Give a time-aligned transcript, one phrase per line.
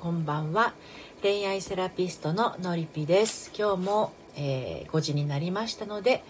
[0.00, 0.72] こんばんは。
[1.20, 3.52] 恋愛セラピストののりぴです。
[3.54, 6.24] 今日も、えー、5時になりましたので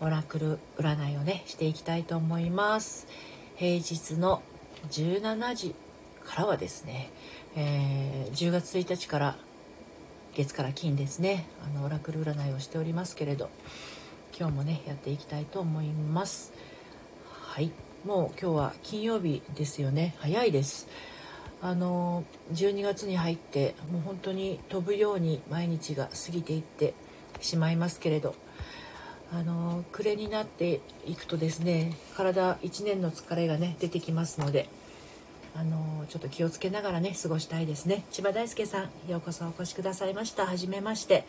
[0.00, 3.06] オラクル占いをねしていきたいと思います。
[3.54, 4.42] 平日の
[4.90, 5.76] 17時
[6.24, 7.12] からはですね、
[7.54, 9.36] えー、10月1日から
[10.34, 11.46] 月から金ですね。
[11.64, 13.48] あのオラクル占いをしておりますけれど
[14.36, 16.52] 今日もねやっていきたいと思います。
[17.30, 17.70] はい。
[18.04, 20.16] もう今日は金曜日ですよね。
[20.18, 20.88] 早いです。
[21.64, 26.92] あの12月に入ってもう本当に飛ぶように毎日が過ぎていって
[27.40, 28.34] しまいますけれど
[29.32, 34.68] あの暮れになっていくとですね体1年の疲れがね出てきますので
[35.56, 38.04] あのちょっと気をつけながらね過ごしたいですね。
[38.10, 40.44] 千葉大輔さんようこそお越しくださいました。
[40.44, 41.24] はじめまして、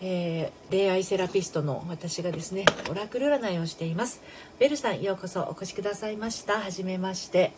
[0.00, 4.20] えー、恋愛セラピストの私がですねオラクル占いをしています。
[4.58, 6.58] ベルさんようこそお越しくださいました。
[6.58, 7.52] はじめまして。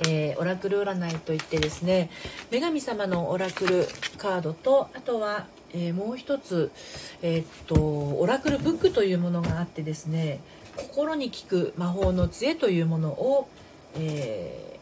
[0.00, 2.10] えー、オラクル占いといってですね
[2.50, 6.70] 女神様のオラクルカードとあとは、えー、もう一つ、
[7.22, 10.40] えー、っとオラクルブックというものがあってですね
[10.76, 13.48] 心に効く魔法の杖というものを、
[13.96, 14.78] え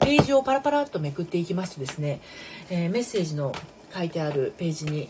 [0.00, 2.20] ページをパラパラっとめくっていきますとですね、
[2.68, 3.54] えメッセージの
[3.94, 5.08] 書いてあるページに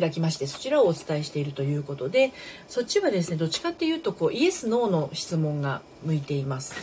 [0.00, 2.32] 開きましてそちらをお伝えしているということで
[2.66, 6.74] そっちはですねどっちかっていうとこうイエス・ノーの質問が向いています。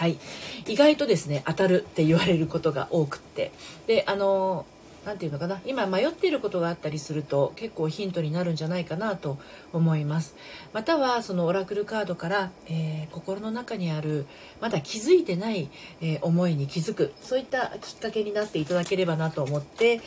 [0.00, 0.18] はい、
[0.66, 3.52] 意外とですね当たるって言われることが多くって。
[3.86, 4.64] であの
[5.04, 5.60] 何て言うのかな。
[5.64, 9.38] 今迷っていることがあったりすると結構ヒントになるんじゃないかなと
[9.74, 10.36] 思います。
[10.72, 14.26] またはそのオラクルカードから、えー、心の中にある
[14.60, 15.70] まだ気づいてない、
[16.00, 17.12] えー、思いに気づく。
[17.20, 20.00] そういったきっかけになっていただければなと思って、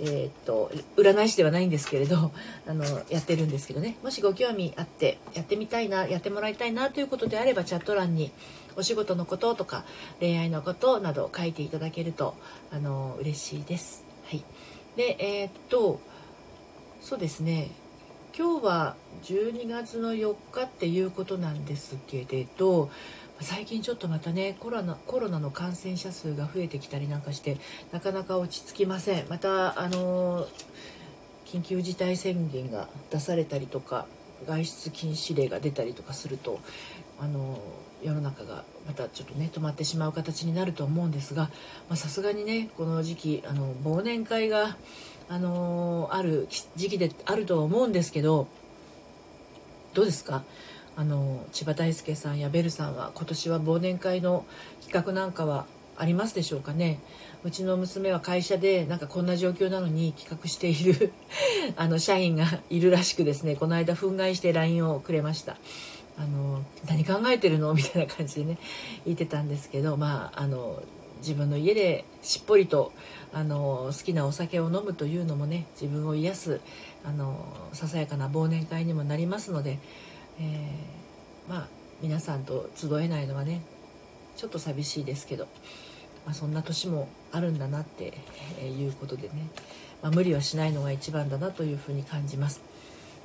[0.00, 2.32] えー、っと占い師ではないんですけれど
[2.68, 3.96] あのやってるんですけどね。
[4.02, 8.30] もしご興味あってやってみたいなやってもらいたいなということであればチャット欄に
[8.76, 9.84] お仕事のこととか
[10.20, 12.34] 恋愛のことなど書いていただけると
[12.70, 14.04] あの嬉しいです。
[14.26, 14.44] はい、
[14.96, 16.00] でえー、っと
[17.00, 17.70] そうですね。
[18.36, 22.90] 今日は12月の4日っていうことなんですけれど
[23.40, 27.56] 最近ちょっとまたねコロナコロナの感染者数が増えてきたりなんかして
[27.92, 29.26] なかなか落ち着きません。
[29.30, 30.46] またあの
[31.46, 34.06] 緊急事態宣言が出されたりとか
[34.46, 36.60] 外出禁止令が出たりとかすると
[37.18, 37.58] あの
[38.02, 41.50] 世の中がまたちょっとね止まってしまう形になると思うんですが
[41.94, 44.76] さすがにねこの時期あの忘年会が
[45.28, 46.46] あのある
[46.76, 48.46] 時期であるとは思うんですけど
[49.94, 50.44] どうですか？
[50.98, 54.44] あの千葉大輔さんやベルさんは今年は忘年会の
[54.82, 55.66] 企画なんかは
[55.98, 57.00] ありますでしょうかね？
[57.44, 61.12] うちの娘は会社でなんかこんな状況なのに企画している
[61.76, 65.56] あの社員がいるらしくですねこの間憤慨して LINE をくれました。
[66.18, 67.72] あの何考えてるの？
[67.74, 68.58] みたいな感じでね
[69.04, 70.82] 言ってたんですけどまああの
[71.18, 72.92] 自分の家でしっぽりと
[73.32, 76.60] あの好きなお酒を飲むというのもね自分を癒す
[77.04, 79.78] あのささやかな忘年会にもなりますので、
[80.40, 81.68] えー、まあ
[82.02, 83.62] 皆さんと集えないのはね
[84.36, 85.44] ちょっと寂しいですけど、
[86.24, 88.12] まあ、そんな年もあるんだなって
[88.62, 89.34] いうことでね、
[90.02, 92.60] まあ、無理はしないのが一番だなというふうに感じます。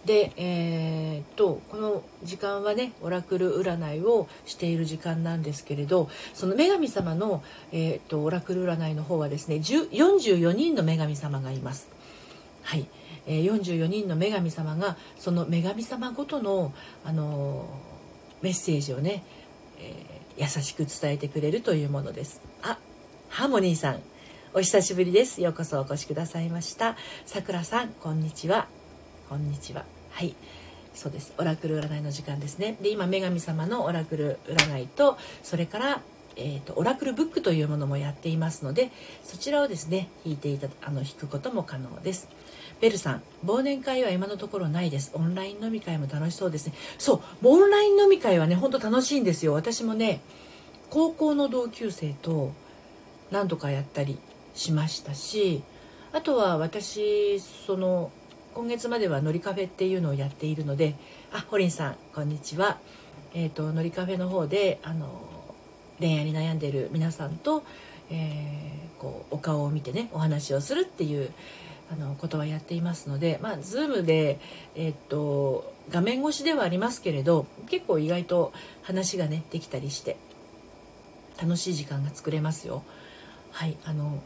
[0.06, 11.90] で、えー、っとこの時間はねオラクル占いをしている時間なんですけれどその女神様の、えー、っとオラクル占いの方はですね44人の女神様がいます。
[12.64, 12.88] はい、
[13.26, 16.74] えー、44人の女神様がその女神様ごとの、
[17.04, 19.24] あのー、メッセージをね、
[19.80, 22.42] え優しく伝えてくれるというものです。
[22.64, 22.78] あ
[23.30, 24.02] ハーモニーさん
[24.54, 25.42] お久しぶりです。
[25.42, 26.98] ようこそお越しくださいました。
[27.26, 28.81] さくらさん、こんにちは。
[29.32, 29.86] こんにちは。
[30.10, 30.36] はい。
[30.94, 31.34] そうです。
[31.38, 32.78] オラクル占いの時間ですね。
[32.82, 36.02] で今女神様のオラクル占いとそれから
[36.36, 38.90] えーと、オラクルブックというものもやっていますので
[39.24, 42.28] そちらをですね引いていたあの引くことも可能です。
[42.82, 45.12] ベルさん忘年会は今のところないです。
[45.14, 46.74] オンライン飲み会も楽しそうですね。
[46.98, 49.54] そうオンライン飲み会はねほんと楽しいんですよ。
[49.54, 50.20] 私もね
[50.90, 52.52] 高校の同級生と
[53.32, 54.20] 何度かやったり
[54.56, 55.64] しましたし
[56.12, 58.12] あとは私その
[58.54, 60.96] 今月まではのりカフェっていうのをやっているので
[61.32, 62.80] あホリンさんこんにちは。
[63.34, 65.08] え、ー、とのりカフェの方であの
[66.00, 67.64] 恋愛に悩んでいる皆さんと、
[68.10, 71.32] えー、こうお顔を見てねお話をするっていう
[71.94, 74.38] あのことはやっていますのでまあ Zoom で
[74.76, 78.52] えっ、と画面越しではありますけれど結構意外と
[78.82, 80.18] 話がねできたりして
[81.42, 82.84] 楽しい時間が作れますよ。
[83.52, 84.22] はいあの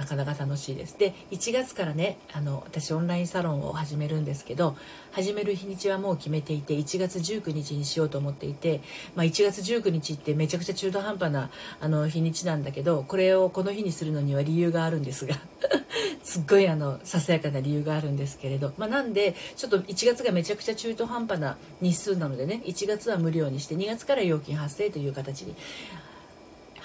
[0.00, 0.98] なかなか楽しいです。
[0.98, 4.74] で1月からねあの私オンラインサロンを始めるんですけど
[5.12, 8.80] 始める日にちはもう決めていて1月19日にしようと思っていて、
[9.14, 11.50] まあ、1月19日ってめちゃくちゃ中途半端な
[11.82, 15.36] あの日にちなんだけどこれをこの日にするのには理由があるんですが
[16.24, 25.54] すっごいあのささやかな理由があるんですけれど、まあ、なんでちょっと1月がめちゃくちゃ中途半端な日数なのでね1月は無料にして2月から料金発生という形に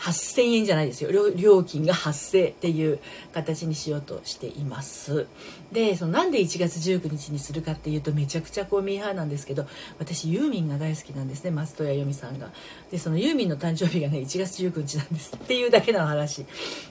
[0.06, 1.10] 8000円じゃないですよ。
[1.36, 3.00] 料金が発生っていう
[3.34, 5.26] 形にしようとしています。
[5.72, 9.66] でそのなんで1月19日にするかっていうとめちゃくちゃこうミーハーなんですけど
[9.98, 12.52] 私ユーミンが大好きなんですね松任谷由実さんが。
[12.92, 16.46] でそのユーミンの誕生日がね1月19日なんですっていうだけの話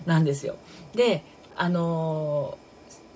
[0.06, 0.56] なんですよ。
[0.94, 1.22] で
[1.54, 2.58] あの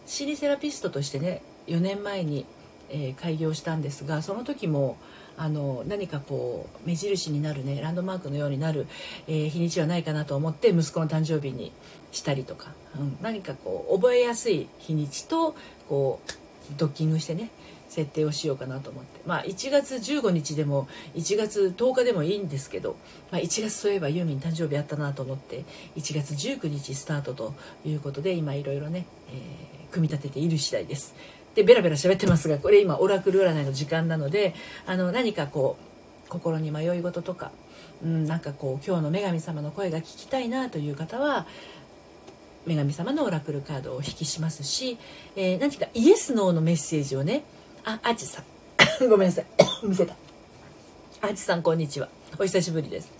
[0.06, 2.47] 心理セラピストとしてね4年前に、
[2.89, 4.97] えー、開業したんですがその時も
[5.38, 8.87] あの何かこう目印になるねランドマークのようになる、
[9.29, 11.73] えー、日にちはないかなと思って息子の誕生日に
[12.11, 15.55] したりとか、うん、何かこう覚えやすい日にちと
[15.88, 16.32] こう
[16.76, 17.50] ドッキングしてね
[17.88, 22.96] 設定をしようかなと思ってまあ1月15日でも1月10日でもいいんですけど、
[23.31, 25.64] まあ、1月そういえばユーミン誕生日あったなと思って
[25.96, 27.55] 1月19日スタートと
[27.87, 31.14] いうことで今いろいろね、えー、組み立てている次第です。
[31.58, 34.55] でベラベラ喋ってますがこれ今オラクル占いの時間なので
[34.87, 35.76] あの何かこ
[36.25, 37.50] う心に迷い事とか、
[38.00, 41.49] うん、なんかこう今日の女神様の声が聞きたいなという方は
[42.64, 44.99] 女神様のオラクルカードをお引きしますし、
[45.34, 47.43] えー、何かイエス・ノーのメッセージをね
[47.84, 48.44] あアジさん。
[49.11, 49.46] ごめんなさい。
[49.82, 50.14] 見せた。
[51.22, 52.08] アジさんこんにちは。
[52.38, 53.11] お久しぶりです。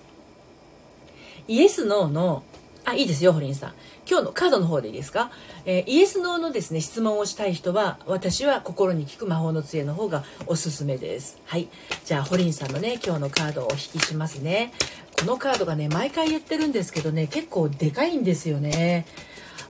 [1.49, 2.45] イエス・ノーの
[2.89, 3.73] あ、いいですよ、ホリンさん。
[4.11, 5.31] 今日のカードの方でいいですか、
[5.67, 11.39] えー、イエス・ノーのですね、質問をしたい人は、私は心に聞く魔法の杖の方がおすすめです。
[11.45, 11.69] はい。
[12.07, 14.73] じゃあ、ホリンさんのね、今日のカードをお引きしますね。
[15.21, 19.05] このカードがね、毎回言ってるんですけどね、結構でかいんですよね。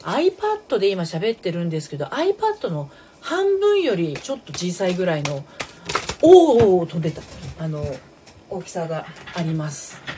[0.02, 2.90] iPad で今喋ってるんですけど、iPad の
[3.20, 5.44] 半分よりちょっと小さいぐらいの、
[6.22, 7.22] おお飛んでた。
[7.58, 7.84] あの、
[8.50, 9.04] 大きさが
[9.34, 10.17] あります。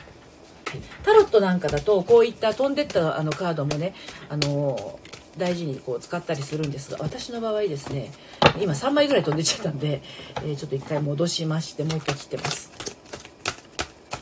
[1.03, 3.93] タロットなんかだとこういった飛んでったあのカードもね
[4.29, 4.99] あの
[5.37, 8.11] 大事にこう使ったりするんですが私の場合ですね
[8.59, 10.01] 今3枚ぐらい飛んでっちゃったんで、
[10.37, 12.71] えー、ちょっと1回戻しましてもう1回切ってます。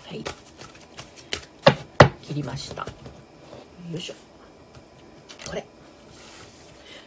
[0.09, 0.23] はい。
[2.23, 2.81] 切りました。
[3.91, 4.13] よいしょ。
[5.47, 5.65] これ。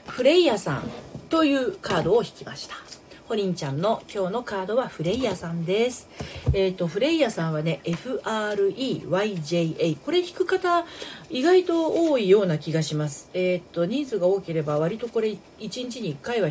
[0.06, 0.90] フレイヤさん
[1.28, 2.91] というカードを引きました。
[3.28, 6.08] ホリンちゃんの今日のカードはフレイヤさんです。
[6.52, 8.26] えっ、ー、と、フレイヤさんはね、FREYJA。
[9.98, 10.84] これ引く方、
[11.30, 13.30] 意外と多いような気がします。
[13.34, 16.50] えっ、ー、と、人数が多ければ割とこれ1日に1回は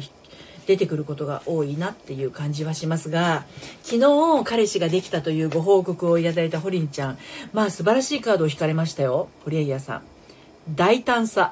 [0.65, 3.45] 出てくることが多いなっていう感じはしますが
[3.83, 7.17] 昨日彼氏ができたというご報告をいただいたホリンちゃん
[7.51, 10.03] まあ素晴らしいカードを引かれましたよフレイヤさん
[10.69, 11.51] 大胆さ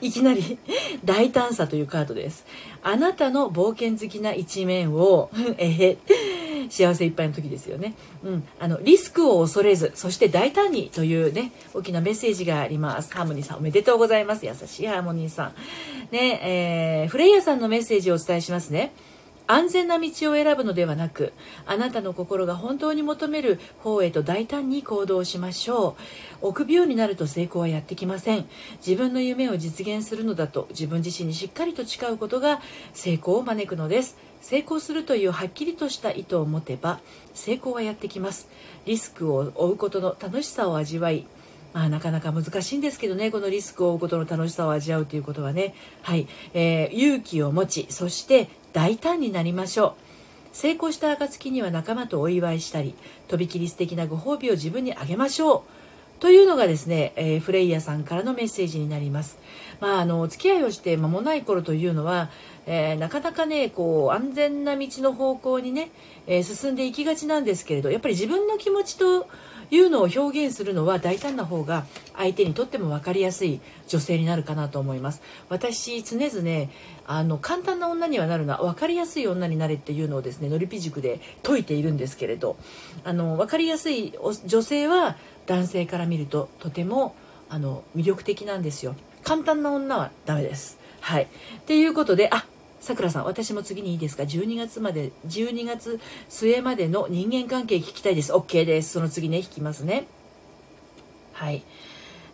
[0.00, 0.58] いきなり
[1.04, 2.46] 大胆さというカードです。
[2.82, 7.94] あなたの冒険好きな一面を、えー、幸せいっぱいの時ですよね。
[8.22, 8.48] うん。
[8.58, 13.12] あの、リスクを恐れず、そして大胆にというね、大きなメッセージがあります。
[13.12, 14.46] ハーモニーさんおめでとうございます。
[14.46, 15.54] 優しいハーモニーさん。
[16.10, 18.92] ね、えー、フレイヤさんのメッセージをお伝えしますね。
[19.48, 21.32] 安全な道を選ぶのではなく
[21.66, 25.96] あなたの心が本当に求める方へと大胆に行動しましょ
[26.42, 26.46] う。
[26.48, 28.46] 臆病になると成功はやってきません。
[28.86, 32.60] 自分の夢を実現するのだと自分自身にしっかりと誓うことが
[32.92, 34.18] 成功を招くのです。
[34.42, 37.00] 成功するというはっきりとした意図を持てば
[37.34, 38.48] 成功はやってきます。
[38.84, 41.26] リスクを負うことの楽しさを味わい
[41.74, 43.30] まあ、なかなか難しいんですけどね。
[43.30, 46.26] このリスクを負うことの楽しさを味わうということはね、はい。
[46.54, 50.08] えー、勇気を持ちそして大胆になりましょう
[50.52, 52.94] 成功した暁には仲間とお祝いしたり
[53.28, 55.62] とびきり素敵なご褒美を自分にあげましょう
[56.20, 59.38] というのがですね、えー、フレイヤさんからのメッセージになります。
[59.80, 62.30] まあ、あの、お付き合いをして間もない頃というのは、
[62.66, 65.90] えー、なかなかね、こう、安全な道の方向にね、
[66.26, 69.28] えー、進んでいきがちなんですけれど、やっぱり自分の気持ちと
[69.70, 75.22] いうのを表現するのは大胆な方が相手にとっても分かりやすい女性になるかなと思います。
[75.48, 76.70] 私常々
[77.06, 82.56] あの簡単な女にはなるな分かりやすい女になれっていうのをですねのりぴ塾で説いているんですけれど
[83.04, 84.14] あの分かりやすい
[84.46, 87.14] 女性は男性から見るととても
[87.48, 88.94] あの魅力的なんですよ。
[89.22, 90.78] 簡単な女はダメです。
[91.00, 91.24] はい。
[91.24, 91.26] っ
[91.66, 92.44] ていうことであ
[92.80, 98.32] さくらさん、私も次にいいですか ?12 月まで、12月末までの人間関係聞きたいです。
[98.32, 98.92] OK です。
[98.92, 100.06] その次ね、引きますね。
[101.32, 101.62] はい。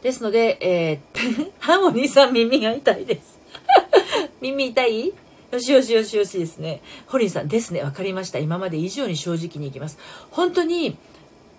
[0.03, 3.39] ですので、えー、 ハーモニーさん耳が痛いです。
[4.41, 5.13] 耳痛い？
[5.53, 6.83] よしよしよしよしですね。
[7.07, 7.83] ホリンさんですね。
[7.83, 8.39] わかりました。
[8.39, 9.99] 今まで以上に正直にいきます。
[10.31, 10.97] 本当に、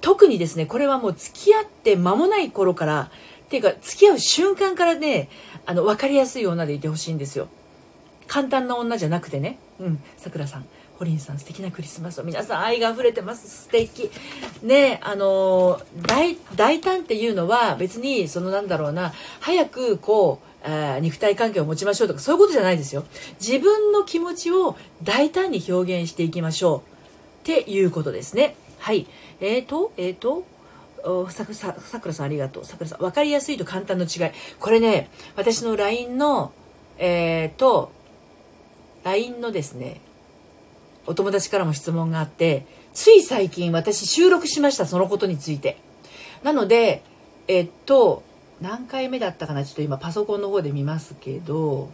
[0.02, 3.10] 特にですね、これはもう付き合って間もない頃から
[3.46, 5.30] っていうか付き合う瞬間からね
[5.66, 7.48] あの分かりやすい女でいてほしいんですよ
[8.28, 9.58] 簡単な女じゃなくてね。
[9.80, 10.04] うん。
[10.18, 10.66] さくらさん。
[10.98, 12.24] ホリンさん素敵なクリスマスを。
[12.24, 13.64] 皆さん愛が溢れてます。
[13.64, 14.10] 素敵。
[14.64, 19.14] ねあの大大胆っていうのは別にそのなんだろうな。
[19.42, 23.04] 早くこうあ肉体関係を持ちましょうとかそういうことじゃないですよ。
[23.40, 26.80] 自分の気持ちを大胆に表現していきましょう。
[26.80, 26.84] っ
[27.44, 28.56] ていうことですね。
[28.80, 29.06] はい。
[29.42, 30.46] えーとえーと
[31.30, 32.66] さささくらさんありがとう。
[32.66, 34.32] さくらさん分かりやすいと簡単の違い。
[34.60, 36.54] これね私の LINE の
[36.98, 37.92] えっ、ー、と
[39.06, 40.02] LINE のですね
[41.08, 45.78] お友達からも質問があってつい最近私収録しましたそのことについて。
[46.44, 47.02] なので
[47.48, 48.24] えっと
[48.62, 51.90] 何回目だったかなちょっと今パソコンの方で見ますけど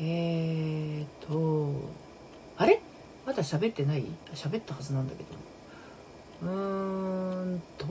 [0.00, 1.74] えー、っと
[2.56, 2.80] あれ？
[3.26, 4.04] まだ喋ってない？
[4.34, 5.28] 喋ったはずなんだけど。
[6.42, 7.86] うーんと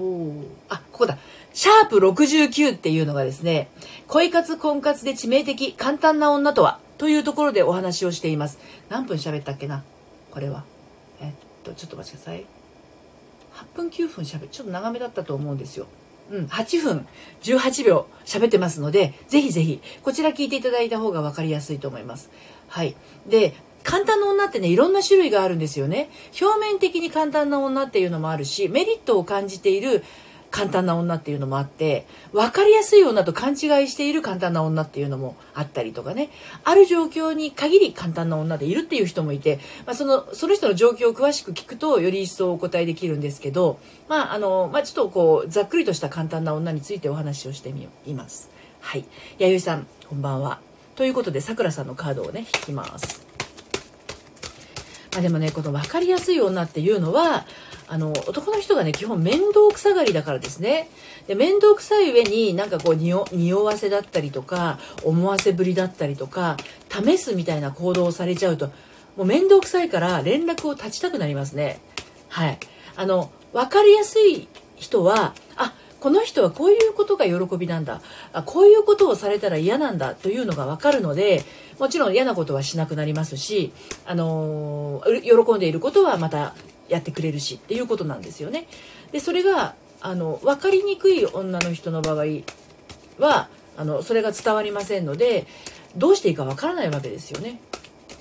[0.69, 1.17] あここだ。
[1.53, 3.69] シャープ69っていうのがですね
[4.07, 6.79] 恋活婚活で致命的簡単な女とは？
[7.01, 8.59] というところでお話をしています。
[8.87, 9.83] 何分喋ったっけな？
[10.29, 10.65] これは。
[11.19, 11.31] えっ
[11.63, 12.45] と、ちょっと待ちください。
[13.55, 15.87] 8分9分喋ちょっと長めだったと思うんですよ。
[16.29, 17.07] うん、8分
[17.41, 22.29] 18秒喋ってますので、ぜひぜひ、こちら聞いていただいた方が分かりやすいと思います。
[22.67, 22.95] はい。
[23.27, 26.11] で、簡単な女ってね、いろんな種類があるんですよね。
[26.39, 30.03] 表面的に簡単な女っていうのもあるし、メリットを感じている
[30.51, 36.29] 簡単な女っていうのもあって分かりやすい女と勘違いしている簡単な女っていうのもあったりとかね
[36.65, 43.79] ある状況に限り簡単な女でいるっていう人もいて、まあ、そのその人の状況を詳しく聞くとより一層お答えできるんですけど、
[44.09, 48.49] まああのまあ、ちょっとこうざっくりとした簡単な女についてお話をしてみます。
[48.81, 49.05] はい、
[49.39, 50.59] 弥生さんこんばんは
[50.95, 53.25] ということでさくらさんのカードをね引きます。
[55.13, 57.45] まあ、でもねこの分かりやすい女っていうのは
[57.91, 60.87] あの男の人がね基本面倒くさがりだからですね。
[61.27, 66.55] で面倒くさい上になんかこう匂わせだったりとか思わせぶりだったりとか
[66.89, 68.67] 試すみたいな行動をされちゃうと
[69.17, 71.81] もう面倒くさいから連絡を断ちたくなりますね。
[72.29, 72.57] はい。
[72.95, 78.01] あの分かりやすい人はあこの人はこういうことが喜びなんだ。
[78.31, 81.43] あこういうことをされたら嫌なんだというのが分かるので
[81.77, 83.73] もちろん嫌なことはしなくなりますし、
[84.05, 86.55] あのー、喜んでいることはまた
[86.91, 88.67] やってくれるしっていうことなんですよね。
[89.11, 92.25] でそれがあの分かりにくい女の人の場合
[93.17, 95.45] はあのそれが伝わりませんので
[95.95, 97.59] どうしていいか分からないわけですよね。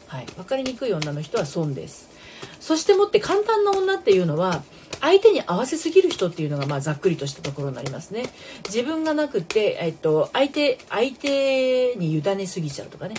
[0.07, 2.11] はい、分かりにくい女の人は損です。
[2.59, 4.63] そしてもって簡単な女っていうのは
[5.01, 8.25] 相手に合わせすぎる人っていうのがまあざっくりとしたところになりますね。
[8.67, 13.15] 自分がなくて、えっと、相手相手に委ねすぎちゃうとかね、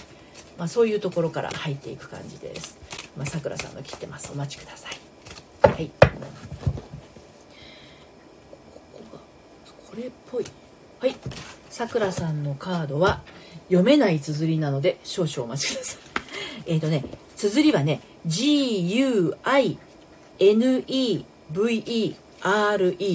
[0.57, 2.77] まあ、そういうところから入っていく感じです。
[3.17, 4.31] まあ、さくらさんが切ってます。
[4.31, 5.00] お待ちください。
[5.61, 5.91] はい。
[6.01, 6.07] こ
[8.93, 9.19] こが
[9.89, 10.45] これっぽい。
[10.99, 11.15] はい。
[11.69, 13.21] さくらさんのカードは
[13.67, 15.99] 読めない綴りなので少々お待ちください。
[16.73, 19.77] えっ、とね綴りはね GUINEVERE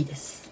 [0.05, 0.51] です。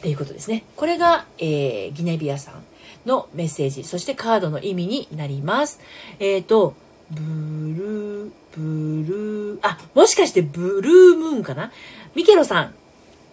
[0.00, 0.64] っていうことですね。
[0.76, 2.64] これが、えー、ギネビアさん
[3.06, 3.84] のメッセージ。
[3.84, 5.80] そしてカードの意味になります。
[6.18, 6.74] えっ、ー、と
[7.10, 11.72] ブルーブルーあもしかしてブルームーンかな？
[12.14, 12.74] ミケロさん。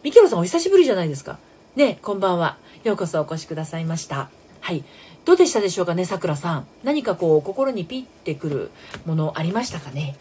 [0.04, 1.40] ミケロさんお久しぶりじゃないですか。
[1.80, 2.58] ねこんばんは。
[2.84, 4.30] ようこそお越しくださいました。
[4.60, 4.84] はい。
[5.24, 6.68] どうでしたでしょうかねさくらさん。
[6.84, 8.72] 何かこう心にピッてくる
[9.06, 10.18] ものありましたかね？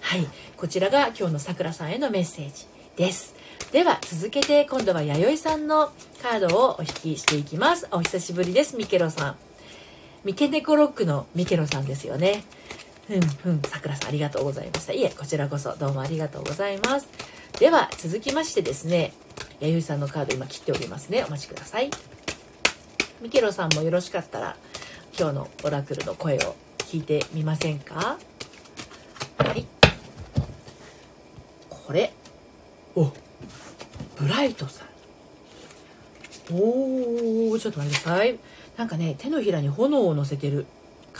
[0.00, 0.28] はい。
[0.56, 3.34] こちらが今日のさくらさんへのメッセージです。
[3.72, 5.90] では続けて今度は弥生さんの
[6.22, 7.88] カードをお引きしていきます。
[7.90, 9.36] お久しぶりですミケロさん。
[10.22, 12.44] ミケネコロックのミケロさんですよね。
[13.08, 13.62] ふんふん。
[13.62, 14.92] さくらさんありがとうございました。
[14.92, 17.08] いえこちらこそどうもありがとうございます。
[17.58, 19.12] では続きましてですね。
[19.68, 21.24] 弥生さんのカード今切っておりますね。
[21.24, 21.88] お待ちください。
[23.20, 24.56] ミケロさんもよろしかったら
[25.16, 28.18] 今日のオラクルの声を聞いてみませんか？
[29.38, 29.64] はい。
[31.70, 32.12] これ。
[32.96, 33.12] お
[34.16, 34.88] ブライトさん。
[36.52, 38.36] おーちょっと待ってください。
[38.76, 40.66] なんかね手のひらに炎を乗せてる。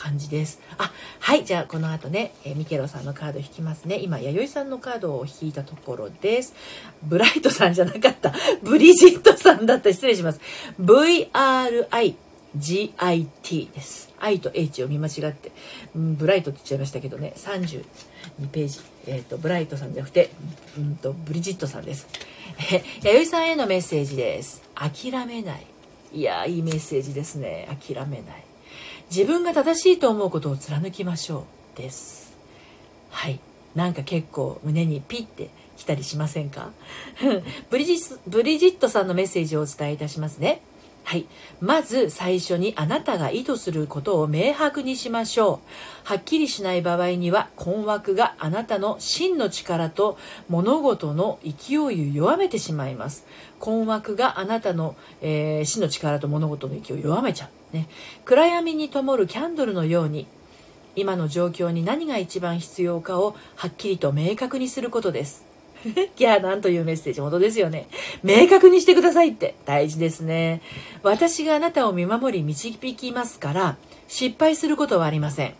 [0.02, 0.90] 感じですあ
[1.20, 6.54] はいじゃあこの後ね、えー、ミケロさんのカード引きますね今弥生さんのカードを引いたところです
[7.04, 10.40] ブライトさんじゃなかった ブリジットさんだった失礼します
[10.80, 12.16] VRI
[12.58, 14.12] GIT です。
[14.20, 15.52] I と H を見間違って、
[15.96, 17.82] うん、ブライトって言っちゃいましたけどね、32
[18.52, 18.80] ページ。
[19.06, 20.30] えっ、ー、と、ブライトさんじゃなくて、
[20.76, 22.06] うんと、ブリジットさんです。
[23.02, 24.62] 弥生さんへのメッセージです。
[24.74, 25.66] 諦めない。
[26.12, 27.66] いやいいメッセージですね。
[27.80, 28.51] 諦めない。
[29.10, 31.78] 自分が正しいと思うことを貫きましょう。
[31.78, 32.36] です。
[33.10, 33.40] はい。
[33.74, 36.70] なんか結構胸にピッて来たりしませんか？
[37.70, 40.60] ブリジブリジットさんのメッセージをお伝えいたしますね。
[41.04, 41.26] はい。
[41.60, 45.60] まず最初にあなたが意図することを明白にしましょ
[46.06, 46.08] う。
[46.08, 50.16] はっきりしない場合には困惑があなたの真の力と
[50.48, 53.26] 物事の勢いを弱めてしまいます。
[53.58, 57.48] 困惑があなたの、えー、真の力と物事の勢いを弱めちゃう。
[57.72, 57.88] ね。
[58.24, 60.26] 暗闇に灯るキャンドルのように
[60.94, 65.44] 今の状況に何が一番必要かをはっきりと明確にすることです。
[66.16, 67.88] いや、なんというメッセージ、本当ですよね。
[68.22, 70.62] 明確にしてくださいって大事ですね。
[71.02, 75.54] 私があなたを見守り導きますから、失敗することはありません。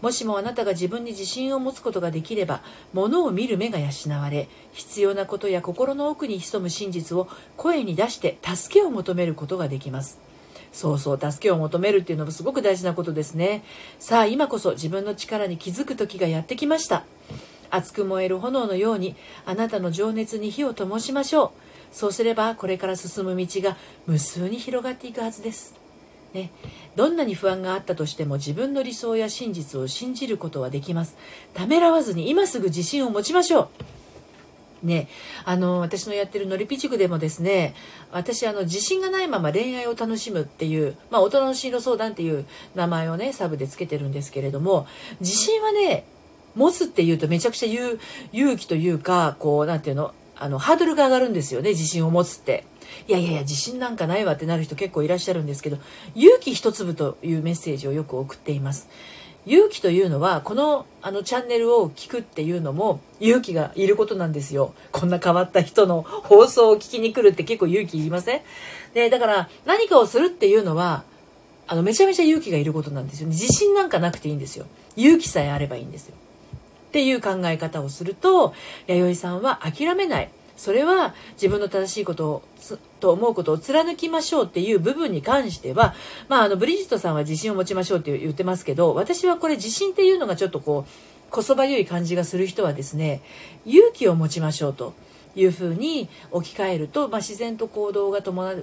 [0.00, 3.88] もしもあなたが自分に自信を持つことができれば、物を見る目が養
[4.20, 10.20] われ、必要なことや心の奥に潜む真実を声に出して助けを求めることができます。
[10.74, 13.62] そうそう、助けを求めるっていうのもすごく大事なことですね。
[13.98, 17.04] さあ、今こそ自分の力に気づく時がやってきました。
[17.70, 21.50] 熱く燃える炎のようにあなたの情熱に火を灯しましょう。
[21.92, 25.74] そうすればこれから進む道が無数に広がっていくはずです、
[26.32, 26.50] ね、
[26.96, 31.16] どんなに不安があったとしても自分の理想や真実を信じることはできます。
[31.54, 33.68] ためらわずに今すぐ自信を持ちましょう。
[34.84, 35.08] ね、
[35.44, 37.74] あの私のやってるのりピチクでもですね
[38.12, 42.44] 私あの自信がないまま恋愛を楽しむっていう、まあ、大人の進路相談っていう
[42.74, 44.86] 名前をねサブでつけてるんですけれども
[45.20, 46.04] 自信はね
[46.54, 47.98] 持つっていうとめちゃくちゃ勇
[48.32, 52.64] 勇気というかこう何ていうのあのハードルが上がるんですよね自信を持つって。
[53.08, 55.78] いやいやいや自信なんかないわってなる人結構いらっしゃるんですけど
[56.14, 58.88] 勇気一粒というメッセージをよく送っています。
[59.46, 64.72] 勇気というのはこのあのチャンネルを聞くっていうのも勇気がいることなんですよ。
[64.90, 68.40] こんな変わった人の放送を聞きに来るって結構勇気いりません？
[68.94, 71.04] でだから何かをするっていうのは
[71.66, 74.66] あのめちゃめちゃ勇気がいることなんですよ自信なんかなくていいんですよ。
[74.96, 76.14] 勇気さえあればいいんですよ。
[76.88, 78.54] っていう考え方をすると
[78.86, 80.30] 弥生さんは諦めない。
[80.56, 82.42] それは自分の正しいことを
[83.04, 85.94] と思うことを貫きましょうっていう部分に関しては、
[86.30, 93.20] まあ、あのブリジットさんは自信を持ちましょうって言ってますけど私はこれ自信っていうのがちょっとこうこそばゆい感じがする人はですね
[93.66, 94.94] 勇気を持ちましょうと
[95.36, 98.56] いうふうに置き換えると、まあ、自然と行動が伴っ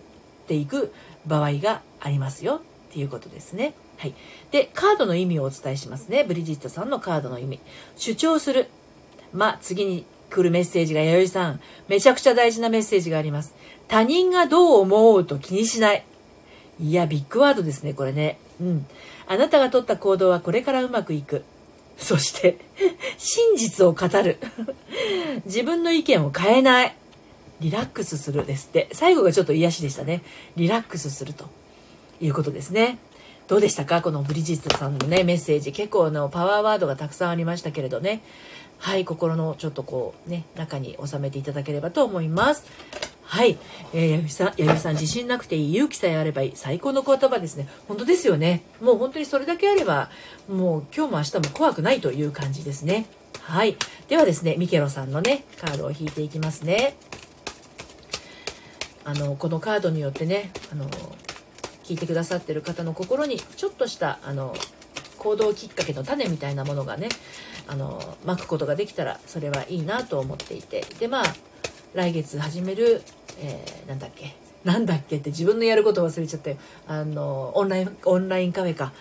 [0.47, 0.91] ていく
[1.27, 3.75] 場合がありますよっていうことですね。
[3.97, 4.15] はい。
[4.49, 6.23] で、カードの意味をお伝えしますね。
[6.23, 7.59] ブリジットさんのカードの意味。
[7.95, 8.67] 主張する。
[9.31, 13.53] まあ、次に来るメッセージが、弥生さん、めちゃくちゃ大事なメッセージがあります。
[13.91, 16.05] 他人がどう思うと気にしない。
[16.79, 18.39] いや、ビッグワードですね、これね。
[18.61, 18.85] うん。
[19.27, 21.43] あなたが取った行動はこれからうまくいく。
[21.97, 22.57] そして、
[23.17, 24.39] 真実を語る。
[25.45, 26.95] 自分の意見を変えない。
[27.59, 28.87] リラックスするですって。
[28.93, 30.23] 最後がちょっと癒しでしたね。
[30.55, 31.49] リラックスすると
[32.21, 32.97] いうことですね。
[33.49, 34.01] どうでしたか？
[34.01, 35.73] このブリジットさんのね、メッセージ。
[35.73, 38.21] 結構のパワーワードがたくさんありましたけれどね。
[38.77, 42.63] はい、心のちょっとこうね、中に収めていただければと思います。
[43.31, 43.57] はい。
[43.93, 47.65] えー、やゆさん、やゆさん、自信なくていい、勇気さえあればいい、最高の言葉ですね。
[47.87, 48.65] 本当ですよね。
[48.81, 50.09] もう本当にそれだけあれば、
[50.49, 53.05] もう今日も明日も怖くないという感じですね。
[53.39, 53.77] はい。
[54.09, 56.97] ではですね、ミケロさんのね、カードを引いていきますね。
[59.05, 60.89] あの、このカードによってね、あの、
[61.85, 64.53] 聞いてくださってる方の心に、ちょっとした、あの、
[65.19, 67.07] 行動きっかけの種みたいなものがね、
[67.67, 70.85] あの、まくことができたら、それはいいなと思っていて。
[70.99, 71.23] で、まあ、
[71.93, 73.01] 来月始める、
[73.39, 74.35] えー、なんだっけ？
[74.63, 76.57] なんだっけって自分のやること忘れちゃったよ。
[76.87, 78.93] あのオンラインオンラインカフェか。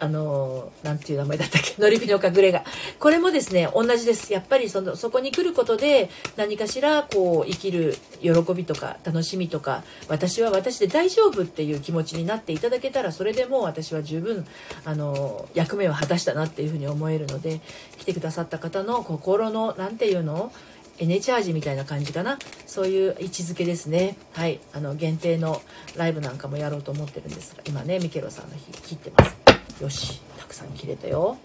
[0.00, 1.74] あのなんていう名前だったっけ？
[1.80, 2.64] のりぴの隠れ家
[2.98, 4.32] これもですね同じです。
[4.32, 14.44] やっぱりそのそこに来ることで何かしらこう生きる喜びとか楽しみとか私は私で大丈夫っていう気持ちになっていただけたらそれでもう私は十分
[14.84, 17.60] あの役目を果たしたなっていうふうに思えるので
[17.98, 20.52] 来てくださった方の心の何ていうの？
[20.98, 22.38] エネチャージみたいな感じかな。
[22.66, 24.16] そういう位置づけですね。
[24.32, 24.60] はい。
[24.72, 25.60] あの限定の
[25.96, 29.82] ライブなんかもやろうと思ってるんですが今ねミケロさんの日切ってます。
[29.82, 30.20] よし。
[30.38, 31.36] たくさん切れたよ。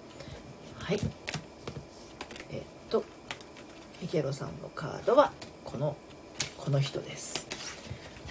[0.77, 0.99] はい。
[2.51, 3.03] えっと
[4.01, 5.31] ミケロさんのカードは
[5.65, 5.95] この
[6.57, 7.47] この人です。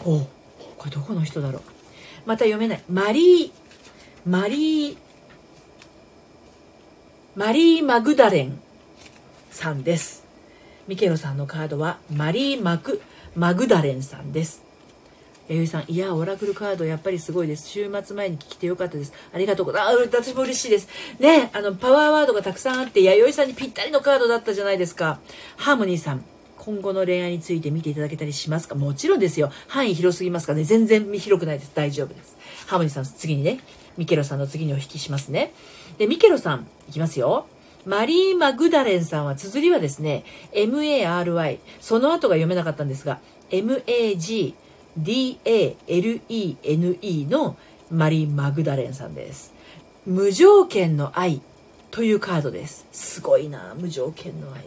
[0.05, 0.21] お
[0.77, 1.63] これどこの人だろう。
[2.27, 2.83] また読めない。
[2.89, 3.51] マリー
[4.25, 4.97] マリー
[7.35, 8.61] マリー・マグダレン
[9.51, 10.18] さんです。
[10.89, 13.03] ミケロさんのカードはマリー・マク
[13.37, 14.63] マグダレンさんです。
[15.47, 17.69] 弥生さん、いや、オラクルカードやっぱりすごいです。
[17.69, 19.13] 週末前に聞きてよかったです。
[19.35, 19.99] ありがとうございます。
[19.99, 20.89] 私も嬉しいです。
[21.21, 25.21] ね、あの、パワーワードがたくさんあって、弥生さんにぴったりのカードだったじゃないですか。
[25.59, 26.25] ハーモニーさん、
[26.57, 28.75] 今後の恋愛について見ていただけたりしますか？
[28.75, 29.53] もちろんですよ。
[29.69, 30.65] 範囲広すぎますかね。
[30.65, 31.73] 全然広くないです。
[31.75, 32.37] 大丈夫です。
[32.67, 33.61] ハーモニーさん、次にね、
[33.99, 35.53] ミケロさんの次にお引きしますね。
[35.99, 37.47] で、ミケロさん、いきますよ。
[37.87, 43.19] マリー・マグダレンさんは、綴りはですね、MARY、その後が読めなかったんですが、
[43.51, 44.57] MAGDALENE
[47.31, 47.57] の
[47.91, 49.55] マリー・マグダレンさんです。
[50.07, 51.41] 無条件の愛
[51.91, 52.87] というカードです。
[52.93, 54.65] すごいな、無条件の愛。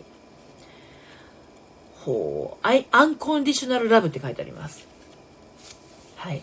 [2.03, 4.87] ほう、アイ、アンコンディショナルラブって書いてあります。
[6.15, 6.41] はい。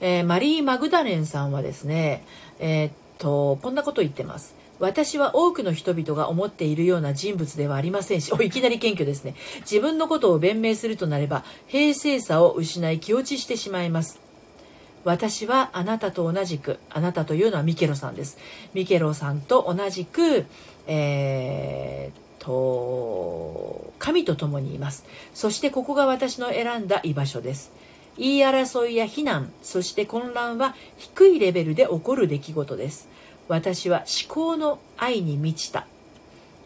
[0.00, 2.24] えー、マリー・マグダレンさんはですね、
[2.58, 4.53] えー、っと、こんなこと言ってます。
[4.80, 9.34] 私は多くの人々が思っているような人物ではありませんし、 いきなり謙虚ですね。
[9.60, 14.20] 自分のことを弁明するとなれば、平静さを失い気落ちしてしまいます。
[15.04, 18.38] 私はあなたと同じく、あなたというのはミケロさんです。
[18.72, 20.46] ミケロさんと同じく、
[20.86, 25.04] えー、と、神と共にいます。
[25.32, 27.72] そしてここが私の選んだ居場所です。
[28.16, 33.08] 言い争いや非難、そして混乱は低いレベルで起こる出来事です。
[33.48, 35.86] 私は思考の愛に満ちた。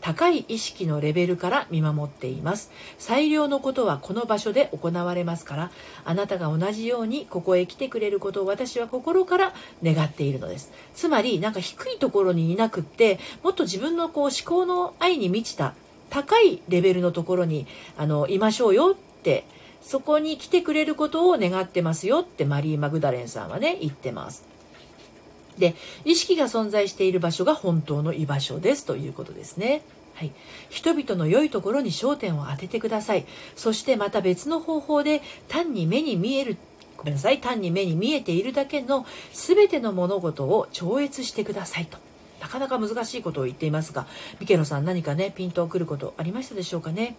[0.01, 2.71] 高い意識のレベルから見守っています。
[2.99, 5.71] 最良のことはこの場所で行われますから
[6.05, 10.73] あなたが同じようにここへ来てくれることを私は心から願っているのです。
[10.95, 15.75] つまりなんか低いところにいなくってもっと自分のこう思考の愛に満ちた
[16.11, 19.45] 高いレベルのところにあのいましょうよって
[19.83, 24.48] そこに来てくれることを願ってますよってマリー・マグダレンさんはね言ってます。
[25.59, 29.83] で、意識が存在している場所が本当の居場所ですということですね。
[30.15, 30.33] はい、
[30.69, 33.25] 人々の良いところに焦点を当ててください。
[33.55, 36.57] そしてまた別の方法で単に目に見える
[36.97, 37.41] ごめんなさい。
[37.41, 41.99] 単に目に見えているだけの全ての物事を超越してくださいと。
[42.41, 44.07] なかなか難しいことを言っていますが
[44.41, 47.15] ミケロさん何かねピントをくることありましたでしょうかね。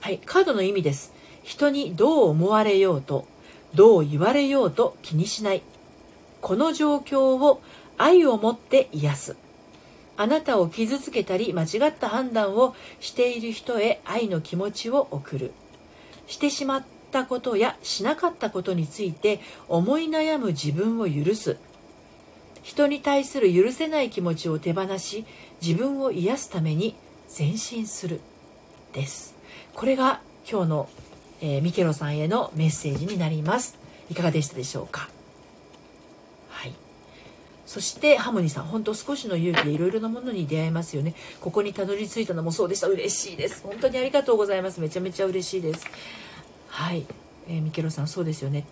[0.00, 0.18] はい。
[0.18, 1.12] カードの意味です。
[1.44, 3.24] 人にどう思われようと
[3.74, 5.62] どう言われようと気にしない。
[6.42, 7.62] この状況を
[7.96, 9.36] 愛を持って癒す。
[10.16, 15.52] あなたを傷つけたり間違った判断をしている人へ愛の気持ちを送る。
[16.26, 21.56] してしまったことやしなかったことについて思い悩む自分を許す。
[22.62, 25.24] 人に対する許せない気持ちを手放し
[25.60, 26.94] 自分を癒すために
[27.36, 28.20] 前進する。
[28.92, 29.34] です。
[29.74, 30.88] これが今日の、
[31.40, 33.78] えー、ミケロさんへのメッセージになります。
[34.10, 35.08] いかがでしたでしょうか？
[37.72, 41.14] そしてハモニーさん本当少しの勇気でいろいろなものに出会えますよね。
[41.40, 42.88] ここにたどり着いたのもそうでした。
[42.88, 43.62] 嬉しいです。
[43.62, 44.78] 本当にありがとうございます。
[44.78, 45.86] めちゃめちゃ嬉しいです。
[46.68, 47.06] はい、
[47.48, 48.66] えー、ミケロさんそうですよね。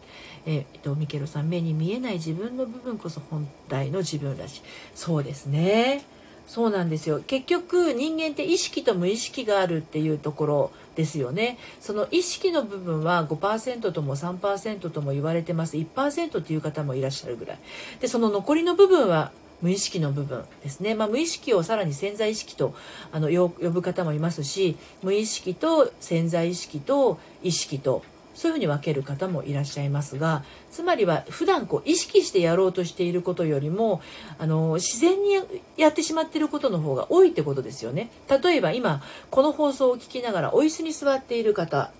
[0.45, 4.63] えー、とミケロさん目に見えない自分の部分こそ本来の自分らしい。
[4.95, 6.05] そうですね。
[6.47, 7.23] そうなんですよ。
[7.27, 11.59] 結局人間って意識と無意識があるっていうところですよね。
[11.81, 15.77] その意識の部分は5%とも3%とも言われてます。
[15.77, 17.59] 1%っていう方もいらっしゃるぐらい。
[18.01, 22.75] でその残りの部分は無意識の部分ですね、まあ、無意識をさらに潜在意識と
[23.13, 28.03] あの呼ぶ方もいますし無意識と潜在意識と意識と
[28.35, 34.01] そういうふうに分ける方もいらっしゃいますがつまりは普段こう意識してやろうとしていることよりも
[34.39, 35.41] あの自然に
[35.77, 41.91] やってしまっていることの方が多いってことですよね例えば今この放送を聞きながらお椅子に座っている方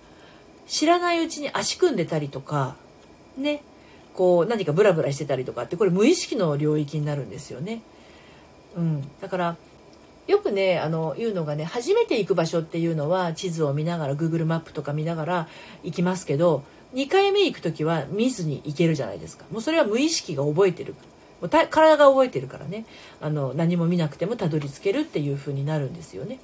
[0.67, 2.75] 知らないうちに足組んでたりとか
[3.37, 3.61] ね
[4.13, 7.81] こう何かブラブラしてたりとかってこれ無意識の領域になるんですよね。
[8.75, 9.57] うん、だから
[10.31, 15.47] よくねあの言うのがね初めて行く場所っていうのは地図を見ながら Google マップとか見ながら
[15.83, 16.63] 行きますけど
[16.93, 19.45] 2回目行く時は見ずに行けるじゃないですか。
[19.51, 20.95] もうそれは無意識が覚えてる。
[21.41, 22.85] もう体が覚えてるからね。
[23.21, 26.39] あの何も見なくてもたどり着けるっていう風になるんですよね。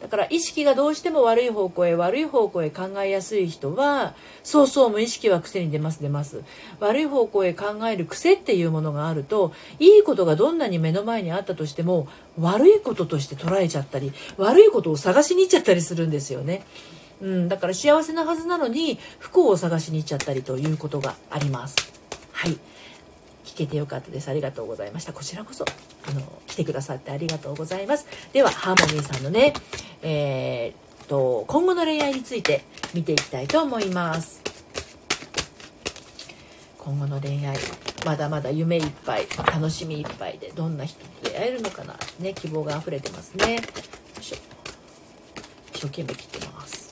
[0.00, 6.42] だから意識がどうしても悪い方向へ悪い方向へ考えやすい人はそうそう無意識は癖に出ます出ます
[6.80, 12.08] 悪い方向へ考える癖っていうものがあるといいことがどんなに目の前にあったとしても
[12.38, 16.64] 悪いこととして捉えちゃったり悪いことを探しに行っちゃったりするんですよね。
[17.20, 21.76] うん、だから幸せなはずなのに不幸を探しに行っちゃったりということがあります。
[22.32, 22.58] はい。
[23.44, 24.28] 聞けてよかったです。
[24.28, 25.12] ありがとうございました。
[25.12, 25.64] こちらこそ、
[26.08, 28.06] あの、来てくださってありがとうございます。
[28.32, 29.52] では、ハーモニーさんのね、
[30.02, 34.42] えー、っと、今後の恋愛について見ていきたいと思います。
[36.78, 37.56] 今後の恋愛、
[38.06, 43.60] まだまだ夢いっぱい、楽しみいっぱいで、どんな人と出会えるのかな、ね、希望が溢れてますね。
[44.20, 44.38] 一
[45.74, 46.89] 生懸命切ってます。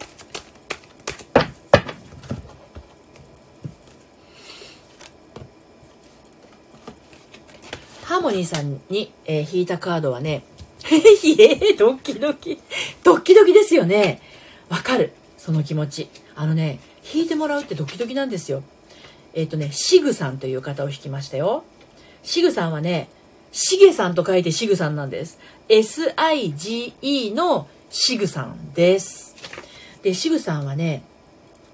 [8.08, 10.42] ハーモニーさんに、えー、引いたカードはね、
[11.20, 12.58] ひえドキドキ。
[13.04, 14.22] ドキドキですよね。
[14.70, 15.12] わかる。
[15.36, 16.08] その気持ち。
[16.34, 16.80] あのね、
[17.12, 18.62] 引いてもらうってドキドキなんですよ。
[19.34, 21.64] えっ、ー、とね、シグさんという方を引きましたよ。
[22.22, 23.10] シグさんはね、
[23.52, 25.38] シゲさんと書いてシグさんなんです。
[25.68, 29.36] SIGE のシグさんです。
[30.02, 31.02] で、シグさんはね、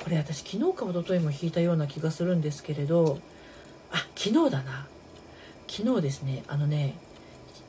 [0.02, 3.20] これ私昨日か一昨日も引いたような気がするんですけれど、
[3.92, 4.88] あ、昨日だな。
[5.68, 6.94] 昨日ですねあのね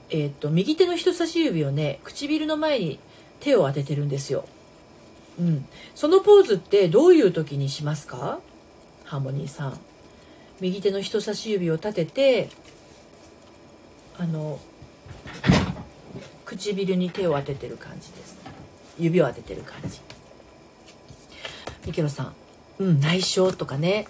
[0.09, 2.99] えー、っと右手の人差し指をね唇の前に
[3.39, 4.45] 手を当ててるんですよ、
[5.39, 8.39] うん、そのポーズってどういう時にしますか？
[9.03, 9.79] ハーモニーさん。
[10.61, 12.49] 右手の人差し指を立てて
[14.17, 14.59] あの
[16.45, 18.37] 唇に手を当ててる感じです。
[18.97, 19.99] 指を当ててる感じ。
[21.85, 22.33] ミケロさん。
[22.79, 24.07] うん内緒とかね。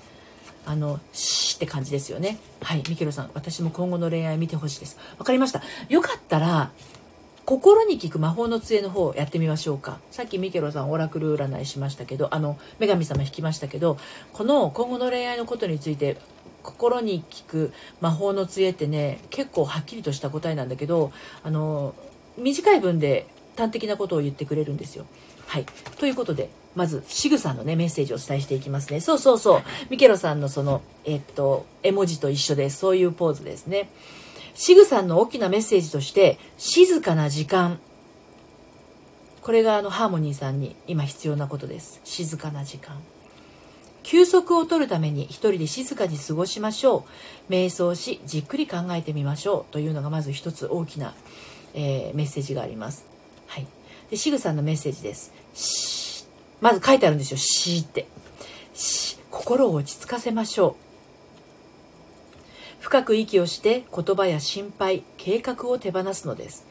[0.65, 2.37] あの、しって感じですよね。
[2.61, 4.97] はい、ミケロさん、私も今後の恋愛見てほしいです。
[5.17, 5.61] わかりました。
[5.89, 6.71] よかったら、
[7.45, 9.99] 心に効く魔法の杖の方やってみましょうか。
[10.09, 13.97] さっきミケロさんオラクル占いしましたけど、あの、女神様引きましたけど、
[14.33, 16.17] この今後の恋愛のことについて、
[16.63, 21.11] 心に効く魔法の杖ってね、結構はっきりとした答えなんだけど、
[21.43, 21.93] あの、
[22.37, 25.05] 短い文で端的なことを言ってくれるんですよ。
[25.47, 25.65] はい。
[25.97, 28.99] ということで、まず、シグさんのね、メッセージをお伝えしていきますね。
[28.99, 29.61] そうそうそう。
[29.89, 33.89] ミケロさんのその、えっと、絵文字と一緒で、そういうポーズですね。
[34.55, 37.79] シグさんの大きなメッセージとして、静かな時間。
[39.41, 42.01] これがあの、ハーモニーさんに今必要なことです。
[42.03, 43.01] 静かな時間。
[44.03, 47.05] 休息を取るために一人で静かに過ごしましょ
[47.49, 47.51] う。
[47.51, 49.73] 瞑想し、じっくり考えてみましょう。
[49.73, 51.13] というのがまず一つ大きな、
[51.73, 53.14] えー、メッセージがあります。
[54.09, 56.27] で、シグさんのメッセージです。
[56.61, 57.37] まず書いてあるんですよ。
[57.37, 58.07] しーって。
[59.31, 60.75] 心を落ち着かせましょう。
[62.79, 66.65] 深く息をして言葉や心配、計画を手放すのです。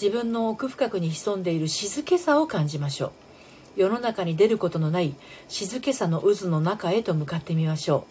[0.00, 3.06] 自分の奥深くに潜んでいる静けさを感じましょ
[3.76, 3.80] う。
[3.80, 5.14] 世の中に出ることのない
[5.48, 8.06] 静けさの渦の中へと向かってみましょ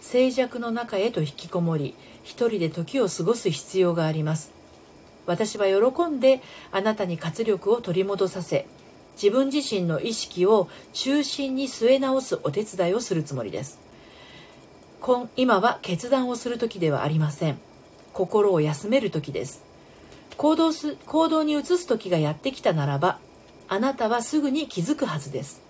[0.00, 0.04] う。
[0.04, 4.55] 静寂の中へと引きこもり、一人で時を過ごす必要があります。
[5.26, 6.40] 私は喜んで
[6.72, 8.66] あなたに活力を取り戻させ
[9.20, 13.78] 自分自身の意識を中心に据え直すお手伝いをするつもりです。
[15.36, 17.58] 今は決断をする時ではありません。
[18.12, 19.64] 心を休める時です。
[20.36, 23.18] 行動す行動に移す時がやってきたならば
[23.68, 25.62] あなたはすぐに気づくはずです。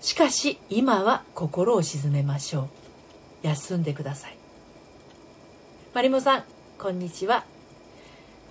[0.00, 2.68] しかし今は心を鎮めましょう。
[3.42, 4.36] 休んでください。
[5.94, 6.44] マリモさん
[6.78, 7.57] こんにちは。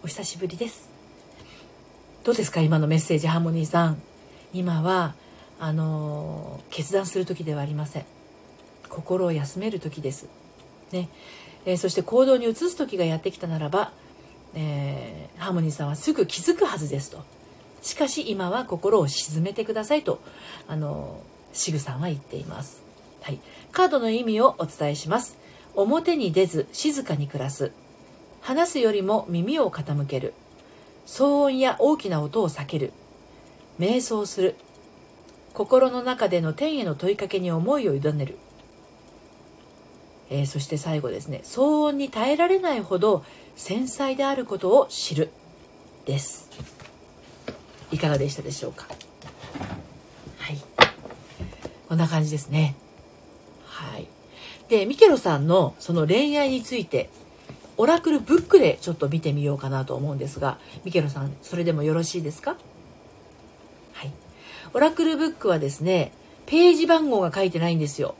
[0.07, 0.89] お久しぶりです。
[2.23, 4.01] どうですか今のメッセージハーモニーさん。
[4.53, 5.15] 今は
[5.59, 8.05] あの決断する時ではありません。
[8.87, 10.29] 心を休める時です。
[10.93, 11.09] ね。
[11.65, 13.91] えー、そして行動に移す時がやってきたならば、
[14.55, 17.25] えー、ハーモニーさんはすぐ気づくはずですと。
[17.81, 20.21] しかし今は心を鎮めてくださいと
[20.69, 21.19] あの
[21.51, 22.81] シグさんは言っています、
[23.21, 23.39] はい、
[23.73, 25.37] カードの意味をお伝えします。
[25.75, 27.73] 表に出ず静かに暮らす。
[28.41, 30.33] 話すよりも耳を傾ける。
[31.05, 32.93] 騒音や大きな音を避ける。
[33.79, 34.55] 瞑想する。
[35.53, 38.37] 心の中での天への問いかけに思いを委ねる、
[40.29, 41.41] えー、そして最後ですね。
[41.43, 45.31] 騒音に耐えられないほど繊細であることを知る
[46.05, 46.49] です。
[47.91, 48.85] いかがでしたでしょうか？
[50.37, 50.57] はい。
[51.89, 52.75] こんな感じですね。
[53.65, 54.07] はい。
[54.69, 57.09] でミケロさんのその恋愛について
[57.77, 62.57] オラクルブックでちょっと見てみようかなと思うんですがミケロさんそれでもよろしいですか？
[63.93, 64.11] はい。
[64.73, 66.11] オラクルブックはですね
[66.45, 68.15] ページ番号が書いてないんですよ。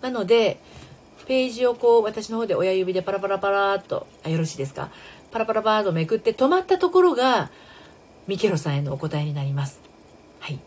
[0.00, 0.58] なので
[1.26, 4.90] ページをこう私の方で親指でパラパラパラっとあよろしいですか？
[5.30, 7.50] パラパラパラとめくって止まったところが
[8.26, 9.80] ミケロさんへのお答えになります。
[10.40, 10.54] はい。
[10.54, 10.58] い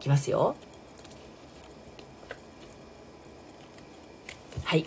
[0.00, 0.54] きますよ。
[4.64, 4.84] はい。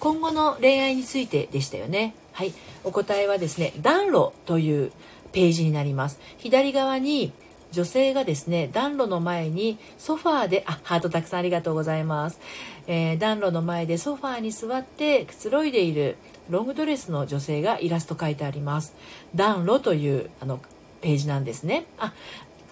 [0.00, 2.14] 今後の恋愛についてでしたよね。
[2.32, 2.52] はい。
[2.84, 4.92] お答えはですね暖炉という
[5.32, 6.18] ページになります。
[6.38, 7.32] 左側に
[7.72, 12.40] 女性がですね暖炉の前にソファーであハートたくさんありがとうございます、
[12.86, 16.16] えー、暖炉の前でソファーに座ってくつろいでいる
[16.48, 18.94] ロングドレスの女性がイラスト描いてあります。
[19.36, 20.60] 暖炉というあの
[21.00, 21.84] ページなんですね。
[21.98, 22.12] あ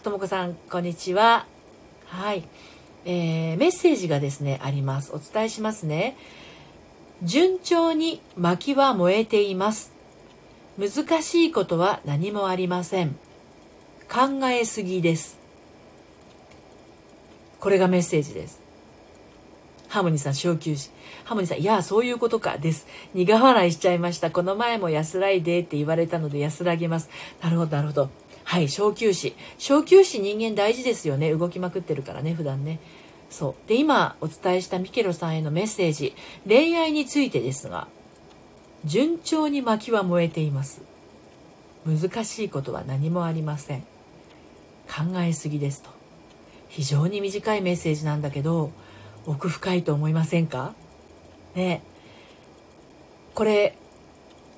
[0.02, 1.46] ともこさんこんにちは。
[2.06, 2.42] はい、
[3.04, 5.12] えー、メッセージがですねあります。
[5.12, 6.16] お伝えしますね。
[7.22, 9.92] 順調に薪は燃えています。
[10.78, 13.16] 難しいことは何もありません。
[14.08, 15.36] 考えすぎです。
[17.58, 18.60] これがメッセージです。
[19.88, 20.90] ハーモニさん小休止。
[21.24, 22.86] ハーモニさんいやそういうことかです。
[23.14, 24.30] 苦笑いしちゃいました。
[24.30, 27.10] この前も安らいでって言われたので安らげます。
[27.42, 28.10] なるほどなるほど。
[28.44, 29.34] はい小休止。
[29.58, 31.34] 小休止人間大事ですよね。
[31.34, 32.78] 動きまくってるからね普段ね。
[33.30, 33.54] そう。
[33.68, 36.14] で今お伝えしたミケロさんへのメッセージ
[36.46, 37.88] 恋愛についてですが
[38.84, 40.82] 順調に薪は燃えています。
[41.86, 43.80] 難しいことは何もありません。
[44.88, 45.90] 考えすぎですと。
[46.68, 48.72] 非常に短いメッセージなんだけど
[49.26, 50.74] 奥深いと思いませんか？
[51.54, 51.82] ね。
[53.34, 53.76] これ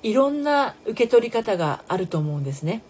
[0.03, 2.81] いろんな受け取り方があると思うんですね。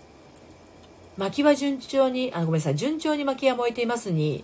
[1.17, 2.75] 薪は順調にあごめんなさい。
[2.75, 4.43] 順調に薪は燃えていますに、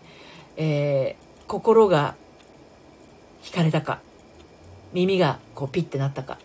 [0.58, 2.16] えー、心が
[3.44, 4.02] 惹かれたか
[4.94, 6.38] 耳がこうピッてなったか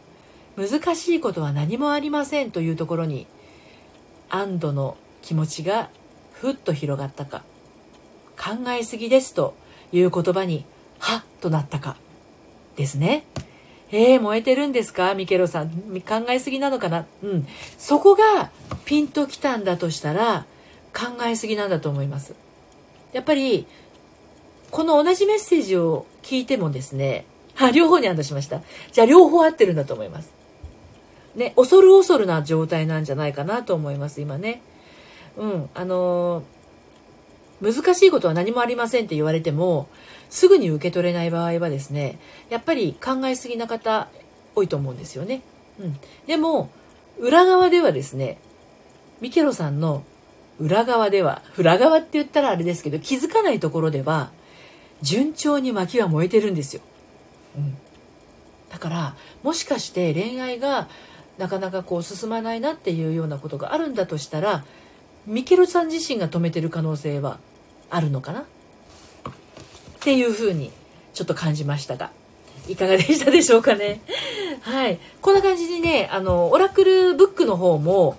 [0.56, 3.26] 難しいことは何もありませんというところに
[4.28, 5.90] 安堵の気持ちが
[6.32, 7.42] ふっと広がったか
[8.38, 9.54] 考えすぎですと
[9.92, 10.64] いう言葉に
[10.98, 11.96] はっとなったか
[12.76, 13.24] ですね。
[13.90, 15.14] えー、燃えてるんですか？
[15.14, 15.68] ミケロさん。
[15.68, 17.04] 考えすぎなのかな？
[17.22, 17.46] うん。
[17.76, 18.50] そこが
[18.86, 20.46] ピンときたんだとしたら
[20.94, 22.34] 考えすぎなんだと思います。
[23.12, 23.66] やっぱり、
[24.72, 27.26] この同じメッセージを聞いてもですね、
[27.58, 28.62] あ、両方に安堵しました。
[28.90, 30.32] じゃあ両方合ってるんだと思います。
[31.36, 34.62] ね、恐る恐るな状態なんじゃないかなと思います、今ね。
[35.36, 39.88] うん、あのー、難しいことは何もありませんって言われても、
[40.30, 44.08] すぐに受け取れない場合はですね、やっぱり考えすぎな方
[44.54, 45.42] 多いと思うんですよね。
[45.80, 45.98] うん。
[46.26, 46.70] でも、
[47.18, 48.38] 裏側ではですね、
[49.20, 50.02] ミケロさんの
[50.58, 54.30] 裏側では、裏側って言ったらあれですけど、気づかないところでは、
[55.02, 56.82] 順調に薪は燃えてるんですよ。
[57.56, 57.76] うん。
[58.70, 60.88] だから、もしかして恋愛が
[61.38, 64.64] なかなかこう進まないなっていうようなことがあるんだとしたら、
[65.26, 67.38] ミケロさん自身が止めてる可能性は
[67.90, 68.40] あるのかな？
[68.40, 68.44] っ
[70.00, 70.72] ていうふうに
[71.14, 72.10] ちょっと感じましたが
[72.66, 74.00] いかがでしたでしょうかね？
[74.62, 74.98] はい。
[75.20, 78.18] こんな感じにねあのオラクルブックの方も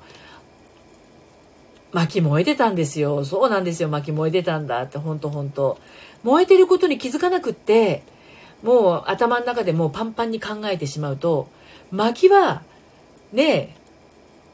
[1.92, 3.26] 巻き燃えてたんですよ。
[3.26, 3.90] そうなんですよ。
[3.90, 5.78] 巻き燃えてたんだってほんとほんと。
[6.24, 8.04] 燃えてることに気づかなくって
[8.64, 11.50] もう頭の中でもうパンパンに考えてしまうと
[11.92, 12.64] 薪は
[13.32, 13.76] ね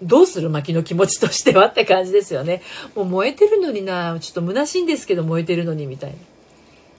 [0.02, 2.62] どうする薪の気持ちとしてはって感じですよね。
[2.96, 6.18] もう燃えてるのにな、ちょっと虚しいんですけど燃えてるのにみたいな。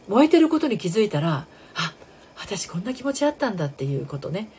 [0.09, 1.95] 燃えてることに気づいたら、あ、
[2.37, 4.51] 私こんな気持ちあったんだっていうことね。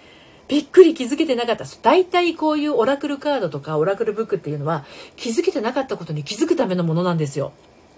[0.47, 1.65] びっくり気づけてなかった。
[1.84, 7.54] 大体こういうオラクルカードとかオラクルブックっていうのは気づけてなかったことに気づくためのものなんですよ。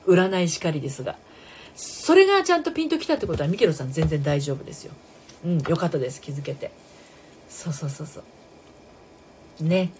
[0.07, 1.15] 占いしかりですが。
[1.75, 4.93] それがちゃんとピンときたってことはミケロさん全然大丈夫ですよ。
[5.45, 6.21] うん、よかったです。
[6.21, 6.71] 気づけて。
[7.49, 8.21] そうそうそうそ
[9.61, 9.63] う。
[9.63, 9.91] ね。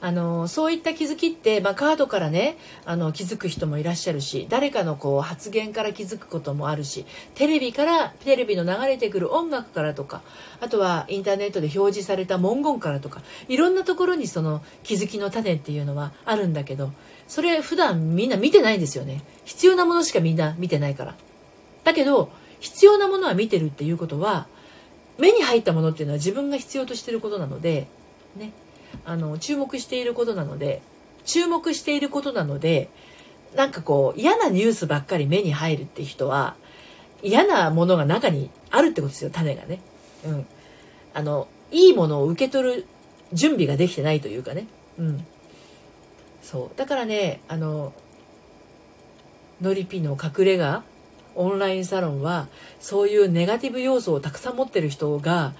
[0.00, 10.22] あのそういった気づきって、まあ、カードからねあの気づく人もいらっしゃるし誰かのこう発言から気づくこともあるしテレビからテレビの流れてくる音楽からとか
[10.60, 16.92] あとはインターネットで表示された文言からとかいろんなところにその気づきの種っていうのはあるんだけど
[17.26, 21.14] それ普段みんな見てないんですよね必要なものしかみんな見てないから
[21.84, 22.30] だけど
[22.60, 24.46] 必要なものは見てるっていうことは
[25.18, 27.86] 目に入ったものっていうのは自分が必要としてることなので
[28.36, 28.52] ね
[29.04, 30.82] あの注目していることなので
[31.24, 32.90] 注目していることなので
[33.54, 36.56] なんかこう嫌なニュースばっかり目に入るって人は
[37.22, 39.80] 嫌なものが中にあるってことですよ種がね。
[40.24, 40.46] うん。
[41.14, 42.86] あのいいものを受け取る
[43.32, 44.66] 準備ができてないというかね。
[44.98, 45.26] うん。
[46.42, 47.92] そうだからねあの
[49.60, 50.82] ノリピの隠れ家
[51.34, 52.48] オンラインサロンは
[52.80, 55.52] そういうネガティブ要素をたくさん持ってる人が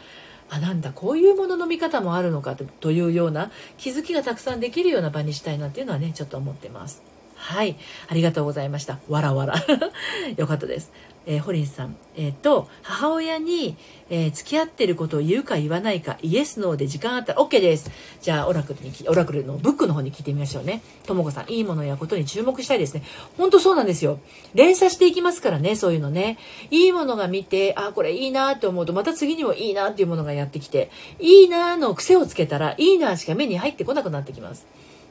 [0.48, 7.02] あなんだこういうものの見方もあるのかというような気づきがたくさんできるような場にしたいなっていうのはねちょっと思ってます。
[7.34, 7.76] はい。
[8.08, 8.98] ありがとうございました。
[9.08, 9.54] わらわら。
[10.36, 10.90] よかったです。
[11.26, 11.96] えー、ホリンさん。
[12.16, 13.76] えっ、ー、と、母親に、
[14.08, 17.90] えー、付き合ってることを言うか言わないか、イエス、ノーで時間あったら OK です。
[18.22, 20.82] じゃあ、オラクルに、オラクルのブックの方に聞いてみましょうね。
[21.04, 23.02] ともこさん、いいものやことに注目したいですね。
[23.36, 24.20] ほんとそうなんですよ。
[24.54, 26.38] 連鎖していきますからね、そういうのね。
[26.70, 34.66] いいものが見て、あ、これいいなって思うと、また次にもいいなっていうものがやってきて、いいなの癖をつけたら、いいなしか目に入ってこなくなってきます。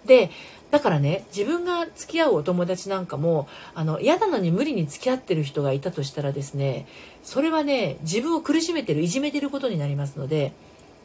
[0.05, 0.29] で、
[0.71, 6.87] だからね自分が付き合うお友達なんかもあの嫌なのに無理に付き合ってる人がいたとしたらですね
[7.23, 10.53] それはね自分を苦しめてるいじめてることになりますので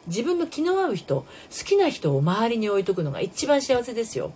[0.07, 1.25] 自分の気の合う人好
[1.65, 4.31] きな人を周りに置いとくのが一番幸せですよ。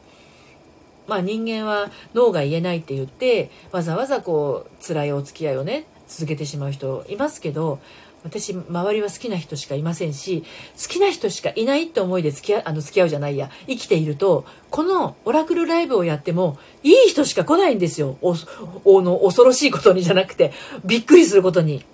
[1.07, 7.79] まあ人間は脳が言えないって言ってわざわざこう辛いお付き合いをね続けてしまう人いますけど
[8.25, 10.43] 私周りは好きな人しかいませんし
[10.81, 13.51] 好きな人しかいないって思いで付き合あの付き合うじゃないや。
[13.67, 18.17] 生きているとこのオラクルライブをやってもいい人しか来ないんですよ。
[18.23, 18.35] お
[18.83, 20.51] おの恐ろしいことにじゃなくて。
[20.83, 21.85] びっくりすることに。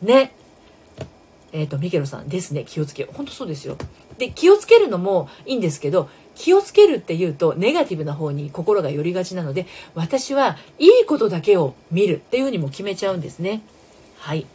[0.00, 0.34] ね。
[1.52, 2.64] えっ、ー、とミケロさんですね。
[2.66, 3.14] 気をつけよう。
[3.14, 3.76] 本当そうですよ。
[4.16, 13.60] で気をつけるのもいいんですけど気をつけるっていうとネガティブな方に心が寄りがちなので私はいいことだけを見るっていうふうにも決めちゃうんですね。
[14.18, 14.46] はい。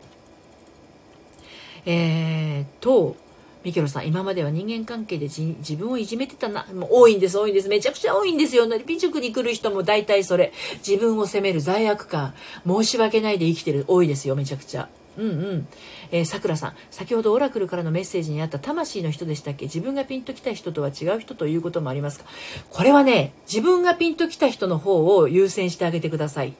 [1.92, 3.16] えー、と、
[3.64, 6.68] ミケロさん、今までは人間関係で自分をいじめてたな。
[6.74, 7.68] もう多いんです、多いんです。
[7.68, 8.68] めちゃくちゃ多いんですよ。
[8.86, 10.54] 美塾に来る人も大体それ。
[10.88, 12.36] 自分を責める罪悪感。
[12.66, 13.86] 申し訳ないで生きてる。
[13.88, 14.88] 多いですよ、めちゃくちゃ。
[15.18, 15.68] うんうん。
[16.12, 19.66] えー、さくらさん、先ほどオラクルからのメッセージにあった魂の人でしたっけ？
[19.66, 22.26] 自分がピンときた人とは違う人ということもありますか？
[22.70, 26.54] これはね、自分がピンときた人の方を優先してあげてください。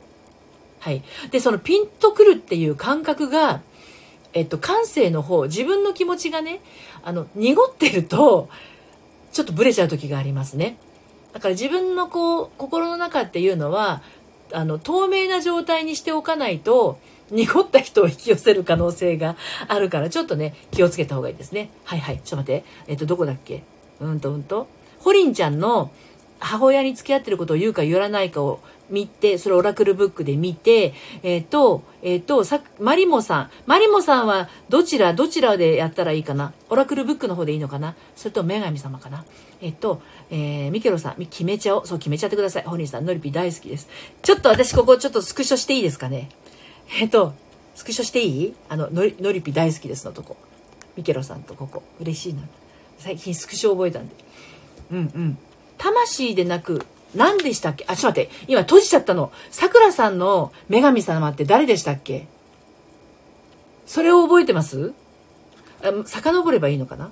[0.80, 1.04] はい。
[1.32, 3.62] で、そのピンとくるっていう感覚が、
[4.34, 6.62] えっと、感性の方、自分の気持ちがね、
[7.04, 8.50] あの、濁ってると、
[9.32, 10.78] ちょっとブレちゃう時がありますね。
[11.34, 14.02] だから自分のこう、心の中っていうのは、
[14.52, 17.00] あの、透明な状態にしておかないと、
[17.32, 19.36] 濁った人を引き寄せる可能性が
[19.68, 21.70] あるから、ちょっとね、気をつけた方がいいですね。
[21.84, 22.18] はいはい。
[22.24, 22.66] ちょっと待って。
[22.88, 23.62] えっと、どこだっけ？
[24.00, 24.68] うんとうんと。
[25.00, 25.92] ホリンちゃんの
[26.40, 33.52] 母親に付き合ってることを言うか言わないかを見て、それオラクルブックで見て、えっ、ー、と、えっ、ー、と、さ、マリモさん。
[33.66, 36.54] マリモさんはどちら、どちらでやったらいいかな？
[36.70, 37.96] オラクルブックの方でいいのかな？
[38.16, 39.26] それと女神様かな？
[39.62, 41.88] えっ、ー、と、えー、ミケロさん、決めちゃおう。
[41.88, 42.64] そう、決めちゃってください。
[42.64, 43.88] ホニーさん、ノリピ大好きです。
[44.22, 46.30] ちょっと私ここちょっとスクショしていいですかね？
[47.00, 47.34] えっ、と、
[47.76, 48.56] スクショしていい？
[48.70, 50.38] あの、ノリノリピ大好きですのとこ。
[50.96, 51.84] ミケロさんとここ。
[52.02, 52.42] 嬉しいな。
[52.98, 54.16] 最近スクショ覚えたんで。
[54.92, 55.38] うんうん。
[55.78, 56.86] 魂でなく
[57.16, 57.86] 何でしたっけ？
[57.88, 58.46] あ、ちょっと待って。
[58.48, 59.32] 今閉じちゃったの。
[59.52, 62.28] さくらさんの女神様って誰でしたっけ？
[63.86, 64.94] それを覚えてます？
[65.82, 67.12] あ遡ればいいのかな？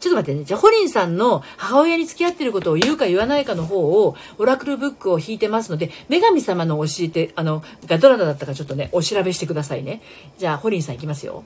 [0.00, 0.44] ちょっと待ってね。
[0.44, 10.02] じゃあ、ホリンさんの母親に付き合ってることを言うか言わないかの方を、オラクルブックを引いてますので、女神様の教えて、あの、がどなただったかちょっとね、お調べしてくださいね。
[10.36, 11.42] じゃあ、ホリンさんいきますよ。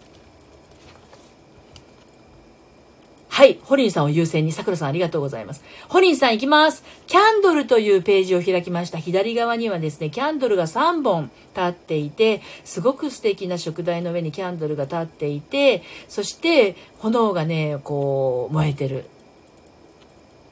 [3.39, 3.61] はい。
[3.63, 5.63] ホリンさんを優先に、桜さんありがとうございます。
[5.89, 6.83] ホリンさん行きます。
[7.07, 8.99] キャンドルというページを開きました。
[8.99, 19.05] 左側にはですね、キャンドルが3本立っていて、すごく素敵な食台の上にキャンドルが立っていて、そして炎がね、こう、燃えてる、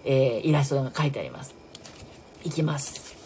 [0.05, 1.57] えー、イラストが書いてあります。
[2.45, 3.17] いきます。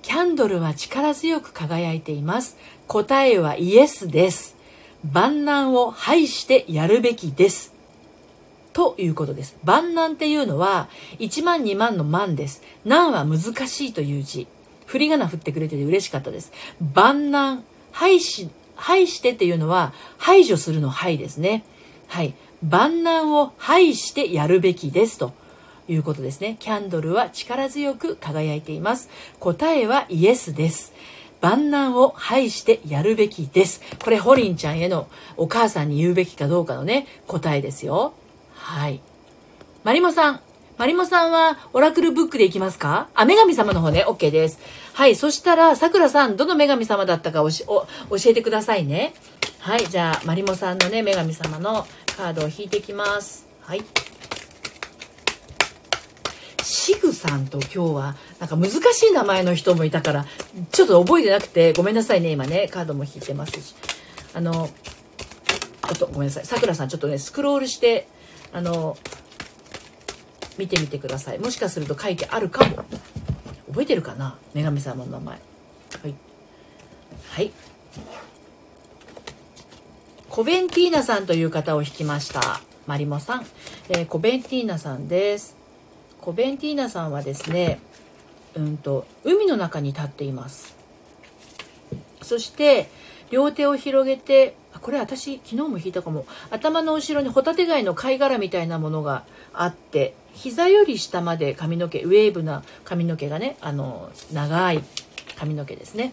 [0.00, 2.56] キャンドルは力強く輝いています。
[2.88, 4.56] 答えはイエスです。
[5.04, 7.73] 万難を排してやるべきです。
[8.74, 9.56] ということです。
[9.64, 10.88] 万難っていうのは、
[11.20, 12.62] 1万2万の万です。
[12.84, 14.46] 難は難しいという字。
[14.84, 16.52] 振り仮名振ってくれてて嬉しかったです。
[16.92, 21.64] 万難、廃し、廃してっていうのは、排除するの廃ですね。
[22.08, 22.34] はい。
[22.62, 25.32] 万難を排してやるべきですと。
[25.86, 26.56] いうことですね。
[26.60, 29.10] キャンドルは力強く輝いています。
[29.38, 30.94] 答えはイエスです。
[31.40, 33.82] 万難を排してやるべきです。
[34.02, 38.14] これ、ホリンちゃんへのお母さんに言うべきかどうかのね、答えですよ。
[38.64, 39.00] はい。
[39.84, 40.40] マリモさん。
[40.78, 43.08] マリモさんは、オラクルブックでいきますか？
[43.14, 44.06] あ、女神様の方ね。
[44.08, 44.58] OK です。
[44.94, 45.16] はい。
[45.16, 49.12] そしたら、さくらさん、どの女神様だったかおしお教えてくださいね。
[49.60, 49.86] はい。
[49.86, 51.86] じゃあ、マリモさんのね、女神様の
[52.16, 53.46] カードを引いていきます。
[53.60, 53.84] はい。
[56.62, 60.26] シグさんと今日はなんか難しい名前の人もいたから
[60.72, 63.74] ちょっと覚えてなくてごめんなさいね今ねカードも引いてますし
[64.34, 64.68] あのちょ
[65.94, 68.06] っとごめんなさいさくらさんちょっとねスクロールして
[68.54, 68.96] あの
[70.56, 71.38] 見てみてください。
[71.40, 72.84] もしかすると書いてあるかも。
[73.68, 74.38] 覚えてるかな？
[74.54, 75.34] 女神様の名前。
[76.02, 76.14] はい。
[77.30, 77.50] はい。
[80.28, 82.60] コベンティーナさんという方を引きました。
[82.86, 83.46] マリモさん、
[83.88, 85.56] えー、コベンティーナさんです。
[86.20, 87.80] コベンティーナさんはですね
[88.54, 90.76] うんと海の中に立っています。
[92.22, 92.88] そして
[93.30, 96.26] 両手を広げてこれ私昨日も引いたかも。
[96.50, 104.82] 頭の後ろにホタテ貝の貝殻みたいなものがあって膝より下まで髪の毛ウェーブな髪の毛がねあの長い
[105.36, 106.12] 髪の毛ですね。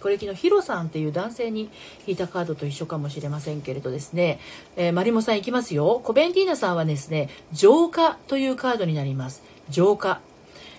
[0.00, 1.70] これ昨日ヒロさんっていう男性に
[2.06, 4.40] 引いたカードと一緒かもしれませんけれどですね、
[4.76, 6.00] えー、マリモさんいきますよ。
[6.02, 9.42] コベンティーナさんはですね浄化というカードになります。
[9.68, 10.20] 浄化。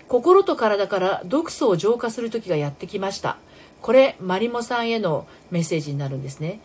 [0.08, 3.38] 心と体から毒素を浄化する時がやってきました。
[3.82, 6.60] これマリモさんへのメッセージになるんですね。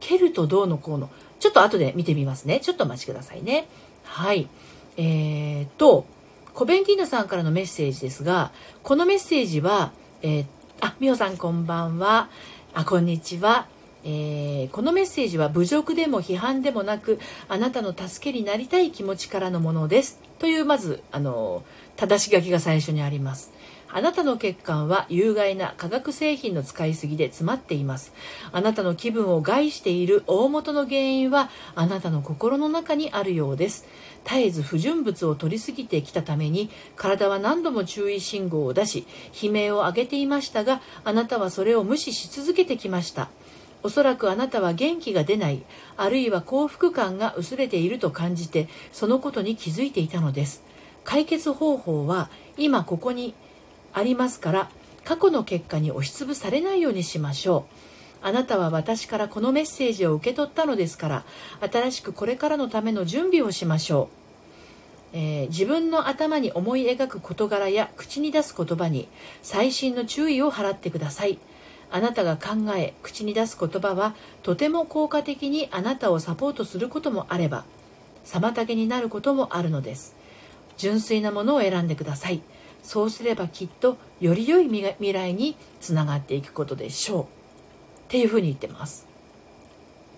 [0.00, 1.10] 蹴るとどうのこうの。
[1.38, 2.60] ちょっと後で見てみますね。
[2.60, 3.68] ちょっとお待ちくださいね。
[4.04, 4.48] はい。
[4.96, 6.06] えー、と
[6.54, 8.50] コベンティーナさんからのメッセージですが
[8.82, 9.92] このメッセージは、
[10.22, 10.46] えー、
[10.80, 12.30] あ美穂さんこんばんは。
[12.72, 13.66] あこんにちは。
[14.04, 17.18] えー、このメッセージは侮辱でも批判でもなく
[17.48, 20.20] あなたの助けになりたい気持ちからのものです。
[20.38, 21.64] というまずあの
[21.96, 23.52] 正し書きが最初にあります。
[23.96, 28.12] あなたの血管は有害な化学製品の使いすぎで詰まっています。
[28.52, 33.86] あなたの気分を害している大元の原因はあなたの心の中にあるようです。
[34.24, 39.06] 絶えず不純物を取りすぎてきたために体は何度も注意信号を出し
[39.42, 43.30] 悲鳴を上げていましたがあなたはそれを無視し続けてきました。
[43.82, 45.62] おそらくあなたは元気が出ない
[45.96, 50.62] あるいは幸福感が薄れていると感じてそのことに気づいていたのです
[51.02, 52.28] 解決方法は
[52.58, 53.34] 今ここに
[53.96, 54.70] ありますから
[55.04, 57.64] 過去の結果に押しつぶされないようにしましょ
[58.22, 58.26] う。
[58.26, 61.24] あなたは私からこのメッセージを受け取ったのですから
[61.60, 64.08] 新しくこれからのための準備をしましょ
[65.14, 69.08] う、えー、自分の頭に思い描く事柄や口に出す言葉に
[69.42, 71.38] 細心の注意を払ってください。
[71.90, 77.64] あなたが考え口に出す言葉はとても効果的にあなたをサポートすることもあれば
[78.24, 80.16] 妨げになることもあるのです。
[80.76, 82.42] 純粋なものを選んでください。
[82.86, 87.26] そうすればきっとより良い未来につながっていくことでしょうっ
[88.08, 89.08] ていうふうに言ってます。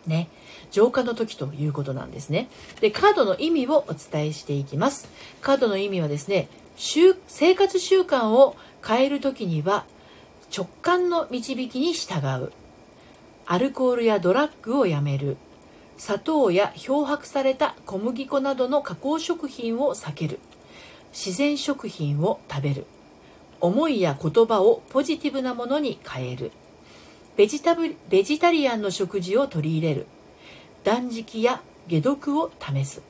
[0.07, 0.29] ね。
[0.71, 2.51] 浄化の時ということなんですね。
[2.83, 5.09] で、カードの意味をお伝えしていきます。
[5.41, 8.55] カードの意味はですね、生活習慣を
[8.87, 9.87] 変える時には
[10.55, 12.53] 直感の導きに従う。
[13.47, 15.39] アルコールやドラッグをやめる。
[15.97, 20.39] 砂糖や漂白された小麦粉などの加工食品を避ける。
[21.13, 22.87] 自然食品を食べる
[23.61, 26.53] 思いや言葉をポジティブなものに変える
[27.37, 30.07] ベジタブベジタリアンの食事を取り入れる
[30.85, 33.03] 断食や解毒を試す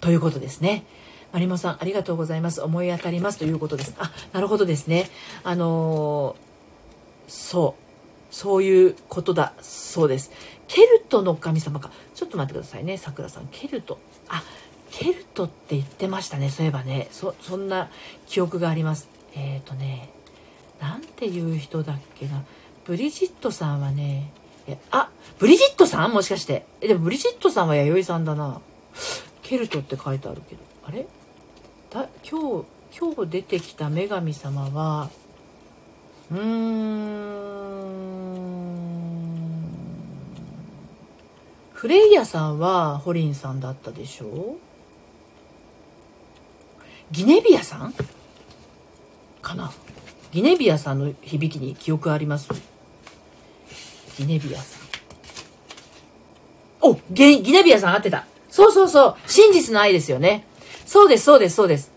[0.00, 0.84] ということですね。
[1.32, 2.60] マリモさん、ありがとうございます。
[2.60, 3.94] 思い当たりますということです。
[3.98, 5.08] あ、なるほどですね。
[5.44, 8.34] あのー、そう。
[8.34, 10.30] そういうことだそうです。
[10.68, 11.90] ケルトの神様か。
[12.14, 12.98] ちょっと待ってくださいね。
[12.98, 13.48] さくらさん。
[13.50, 13.98] ケルト。
[14.28, 14.42] あ、
[14.92, 16.50] ケルトって言ってましたね。
[16.50, 17.08] そういえばね。
[17.10, 17.90] そそんな
[18.26, 19.08] 記憶があります。
[19.34, 20.10] えっ、ー、とね
[20.80, 22.44] なんていう人だっけな。
[22.84, 24.30] ブリジットさんはね
[24.90, 26.12] あブリジットさん？
[26.12, 26.66] もしかして。
[26.80, 28.60] えでもブリジットさんは弥生さんだな。
[29.42, 30.60] ケルトって書いてあるけど。
[30.84, 31.06] あれ？
[31.90, 32.66] だ今日
[32.98, 35.08] 今日出てきた女神様は
[36.30, 37.32] うーん。
[41.72, 44.26] フレイヤさんはホリンさんだったでしょ？
[44.26, 44.58] う
[47.12, 47.94] ギネビアさん？
[49.42, 49.70] かな？
[50.32, 52.48] ギネビアさんの響きに記憶あります？
[54.18, 54.82] ギネビアさん。
[56.80, 58.26] おギギネビアさん合ってた。
[58.50, 59.16] そうそうそう。
[59.26, 60.46] 真実の愛ですよね。
[60.86, 61.92] そうです、そうです、そうです。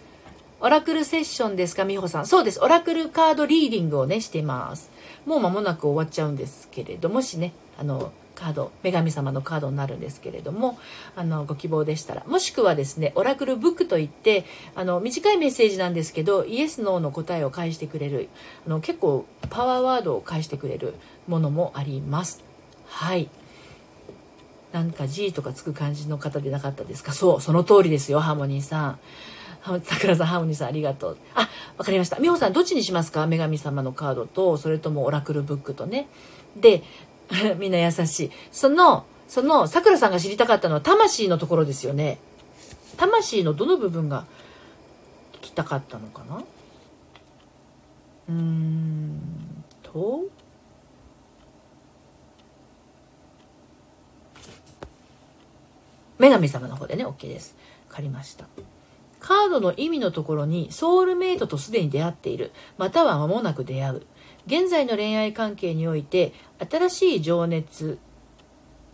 [0.59, 2.28] オラクルセッションですか、美穂さん？
[2.28, 2.59] そうです。
[2.59, 4.91] オラクルカードリーディングをね、してます。
[5.26, 10.78] もう間もなく終わっちゃうんですけれどもしね、あの、カード女神様のカードになるんですけれども
[11.16, 18.30] あのご希望でしたらもしくはですねオラクルブックといってあの短いメッセージなんですけどイエス・ノーの答えを返してくれる
[18.68, 20.96] あの結構パワーワードを返してくれる
[21.28, 22.44] ものもあります
[22.88, 23.30] はい
[24.74, 27.14] なんか G とかつく感じの方でなかったですか？
[27.14, 29.00] そうその通りですよハーモニーさん
[29.84, 31.18] 桜さん、ハーモニーさん、ありがとう。
[31.34, 32.18] あ、わかりました。
[32.18, 33.26] 美穂さん、どっちにしますか？
[33.26, 36.08] 女神様のカードと、それともオラクルブックとね。
[36.56, 36.84] で、
[37.58, 38.32] みんな優しい。
[38.52, 42.20] その、その、さくらさんが知りたかったのは魂のところですよね。
[42.98, 44.26] 魂のどの部分が
[45.34, 46.44] 聞きたかったのかな？
[48.30, 50.24] うーんと
[56.18, 57.56] 女神様の方でね OK です
[57.90, 58.46] 借りました
[59.26, 64.02] カードの意味のところにソウルメイトとすでに出会っているまたは間もなく出会う。
[64.46, 67.98] 現在の恋愛関係において新しい情熱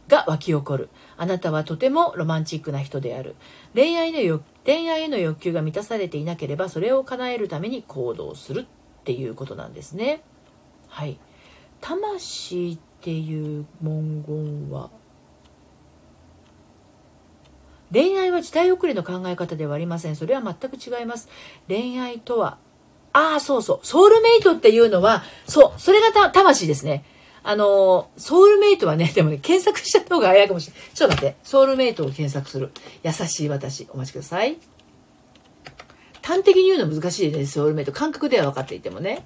[0.08, 0.90] が湧き起こる。
[1.18, 3.36] あなたはとてもロマンチックな人である。
[3.76, 10.24] 恋愛の欲恋愛への欲求が満たされていなければそれを叶えるために行動するっていうことなんですね。
[10.88, 11.20] はい。
[11.82, 14.92] 魂っていう文言は
[17.92, 21.30] 恋愛は時代遅れの考え方ではありませんそれは全く違います
[21.68, 22.58] 恋愛とは
[23.14, 27.04] ああそうそうソウルメイトっていうのはそうそれが魂ですね
[27.44, 30.82] あの、ソウルメイトはね、 でもね、検索しちゃった方が早いかもしれない。
[30.94, 31.36] ちょっと待って。
[31.44, 32.72] ソウルメイトを検索する。
[33.04, 33.88] 優しい私。
[33.92, 34.58] お待ちください。
[36.22, 37.92] 端的に言うの難しいです、ソウルメイト。
[37.92, 39.26] 感覚では分かっていてもね。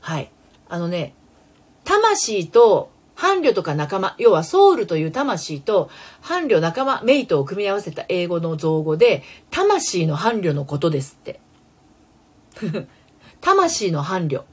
[0.00, 0.30] はい。
[0.68, 1.14] あのね、
[1.84, 2.90] 魂と
[3.20, 5.90] 伴侶とか仲間、要はソウルという魂と
[6.22, 11.38] 伴侶仲間、メイトを組み合わせた英語の造語で、魂の伴侶のことですって。
[13.42, 14.44] 魂の伴侶。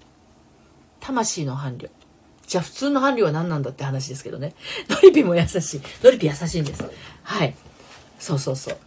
[1.00, 1.90] 魂の伴侶。
[2.46, 4.54] じゃあ普通の伴侶は何なんだって話ですけどね。
[4.92, 5.82] ノリピも優しい。
[6.04, 6.84] ノリピ優しいんです。
[7.24, 7.56] はい。
[8.20, 8.78] そうそうそう。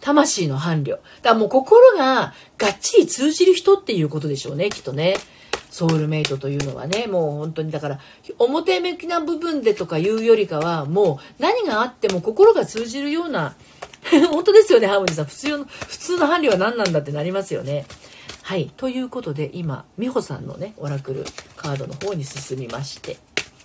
[0.00, 0.90] 魂の伴侶。
[0.90, 5.16] だからもう心ががっちり通じる人っていうことでしょうね、きっとね。
[5.74, 7.98] ソウルメイトというのはね、もう本当にだから、
[8.38, 13.56] 表向きな部分でとか言うよりかは、もう何があっても心が通じるような、
[14.30, 15.24] 本当ですよね、ハーモニーさん。
[15.24, 17.86] 普通の、普通の伴侶は何なんだってなりますよね。
[18.42, 18.70] はい。
[18.76, 21.24] ということで、今、美穂さんのね、オラクル
[21.56, 23.16] カードの方に進みまして、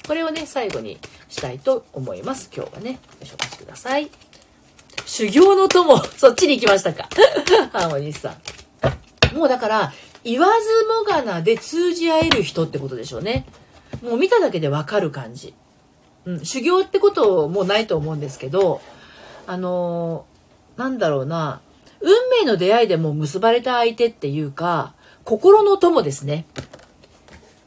[0.08, 0.98] これをね、最後に
[1.28, 2.50] したいと思います。
[2.52, 2.94] 今日はね。
[2.94, 4.10] よいしょ、お待ちください。
[5.06, 7.08] 修行の友、そっちに行きましたか。
[7.72, 9.36] ハーモニーさん。
[9.36, 9.94] もうだから、
[10.24, 13.46] 言わずもがなで通じ合える人ってことでしょうね。
[14.04, 15.54] もう見ただけでわかる感じ。
[16.26, 18.82] うん、修行ってこともないと思うんですけど、
[19.48, 21.62] あのー、なんだろうな、
[22.02, 24.94] 運命の出会いでも結ばれた相手っていうか、
[25.24, 26.46] 心の友ですね。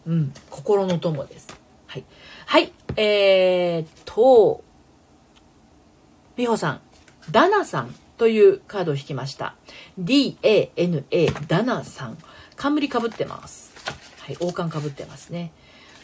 [0.06, 1.48] うん、心の友です。
[1.86, 2.04] はい。
[2.46, 4.62] はい、えーと、
[6.36, 6.80] 美穂さん、
[7.30, 9.54] ダナさんというカードを引きました。
[9.98, 12.18] D-A-N-A、ダナさん。
[12.62, 13.72] 冠かぶってます。
[14.20, 15.50] はい、王冠かぶってますね。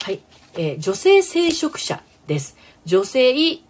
[0.03, 0.19] はい、
[0.55, 2.57] えー、女性聖職者です。
[2.85, 3.63] 女性、え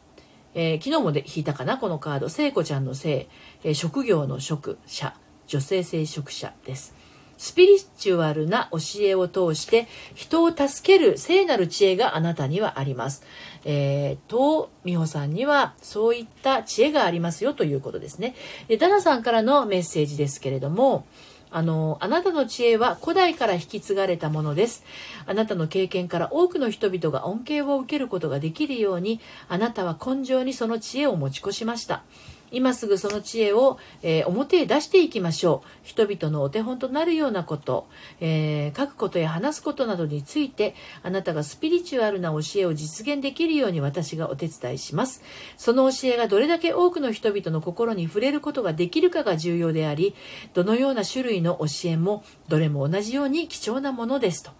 [0.54, 1.76] ー、昨日もで引いたかな？
[1.76, 2.30] このカード。
[2.30, 3.28] 聖子ちゃんの聖、
[3.62, 5.14] えー、職業の職者、
[5.48, 6.94] 女性聖職者です。
[7.36, 13.22] スピリチュアルな教えを通して人を助ける聖なる知恵があなたにはあります。
[13.66, 18.34] えー、と、美穂さんにはそういった知恵がありますよということですね。
[18.66, 21.04] で、ダナさんからのメッセージですけれども、
[21.50, 24.84] あの、あなたの知恵は古代から引き継がれたものです。
[25.26, 32.02] あなたの経験から多くの人々が恩恵を受けることができるように、あなたは根性にその知恵を持ち越しました。
[32.50, 35.68] 今すぐその知恵を、えー、表へ出していきましょう。
[35.82, 37.86] 人々のお手本となるようなこと、
[38.20, 45.22] えー、書くことや話すことなどについて、あなたがスピリチュアルな教えを実現できるように私がお手伝いします。
[45.56, 50.14] その教えがどれだけ多くの人々の心に触れることができるかが重要であり、
[50.54, 54.50] どのような種類の教えもどれも同じように貴重なものですと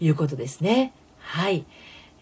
[0.00, 0.92] いうことですね。
[1.18, 1.64] はい。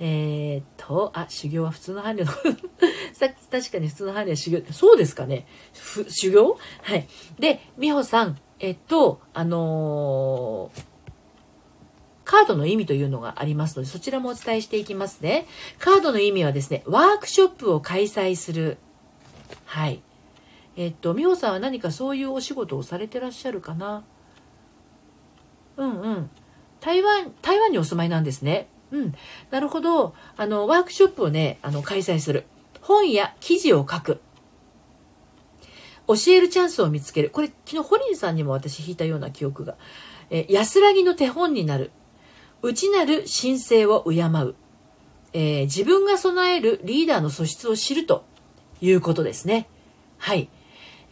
[0.05, 2.33] えー、っと、あ、修行は普通の伴侶の
[3.15, 5.47] さ確かに普通の伴侶は修行そうですかね
[6.09, 6.59] 修行？
[6.83, 7.07] はい。
[7.39, 10.85] で、美穂さん、えっと、あのー、
[12.25, 15.47] カードの意味というのがありますので、そちらもお伝えしていきますね。
[15.79, 18.79] カードの意味はですね、ワークショップを開催する。
[19.67, 20.03] はい。
[20.75, 24.03] えっと、美穂さんは何かそういうお仕事をされてらっしゃるかな？
[25.77, 26.31] うんうん。
[26.81, 28.67] 台湾、台湾にお住まいなんですね。
[28.93, 29.15] うん。
[29.51, 30.15] なるほど。
[30.37, 32.45] あの、ワークショップをね、あの、開催する。
[32.83, 34.21] 本や記事を書く。
[36.07, 37.31] 教えるチャンスを見つける。
[37.31, 39.77] これ、昨日、ホリンさんにも私引いたような記憶が。
[40.31, 41.91] え安らぎの手本になる。
[42.63, 44.55] 内なる神聖を敬う。
[45.33, 48.25] えー、自分が備えるリーダーの素質を知ると
[48.81, 49.69] いうことですね。
[50.19, 50.51] はい。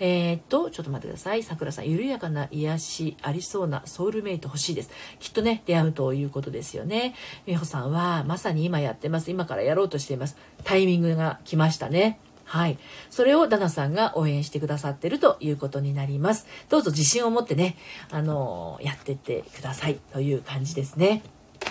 [0.01, 1.43] えー、っと、ちょっと待ってください。
[1.43, 4.91] 桜さん、緩やかな癒しありそうなソウルメイト欲しいです。
[5.21, 7.15] きっとね、出会うということですよね。
[7.47, 9.31] 美穂さんは、まさに今やってます。
[9.31, 10.37] 今からやろうとしています。
[10.65, 12.19] タイミングが来ましたね。
[12.45, 12.79] はい。
[13.11, 16.47] それをダナさんが応援してくださってるということになります。
[16.69, 17.77] どうぞ自信を持ってね、
[18.11, 21.23] あのー、やってってくださいという感じですね。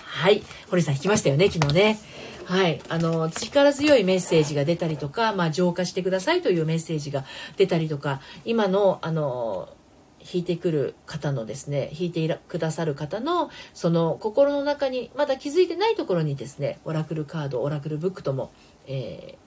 [0.04, 0.44] はい。
[0.70, 2.00] 堀さん引きましたよね、昨日ね。
[2.50, 2.82] はい。
[2.90, 7.24] あの、力強いメッセージが出たりとか、まあ、浄化してくださいというメッセージが
[7.58, 9.70] 出たりとか、今の、あの、
[10.20, 18.52] 弾いてくる方のですね弾いてくださる方のその心の中にまだ気づいてないところにですねオラクルカードオラクルブックとも、
[18.86, 19.38] え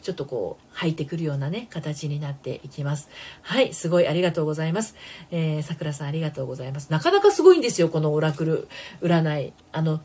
[0.00, 3.10] ー、ちょっとこう入ってくるようなね形になっていきます。
[3.42, 4.96] はいすごいありがとうございます。
[5.30, 6.90] えさくらさんありがとうございます。
[6.90, 8.68] なかなかすごいんですよこのオラクル
[9.02, 9.52] 占い。
[9.72, 10.00] あの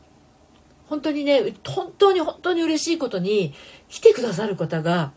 [0.90, 3.54] 本当にね本当に本当に嬉しいことに
[3.88, 5.12] 来てくださる方が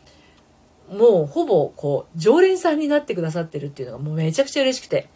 [0.90, 5.10] もうほぼこう常連さんになってくださってるっていうのがもうめちゃくちゃ嬉しくて。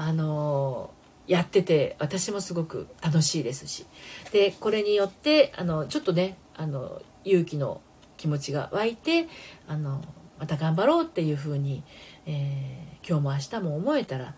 [0.00, 0.90] あの
[1.26, 3.84] やってて私もすごく楽しいですし。
[4.32, 7.80] でこれによってあのちょっとねあの勇気の
[8.16, 9.26] 気持ちが湧いて
[9.66, 10.00] あの
[10.38, 11.82] また頑張ろうっていうふうに、
[12.26, 14.34] えー、今日も明日も思えたら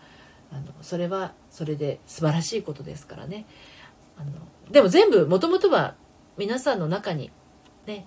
[0.51, 3.45] あのそれはそれで素晴らしいことですからね。
[4.17, 4.31] あの
[4.71, 5.95] でも全部もともとは
[6.37, 7.31] 皆さんの中に
[7.85, 8.05] ね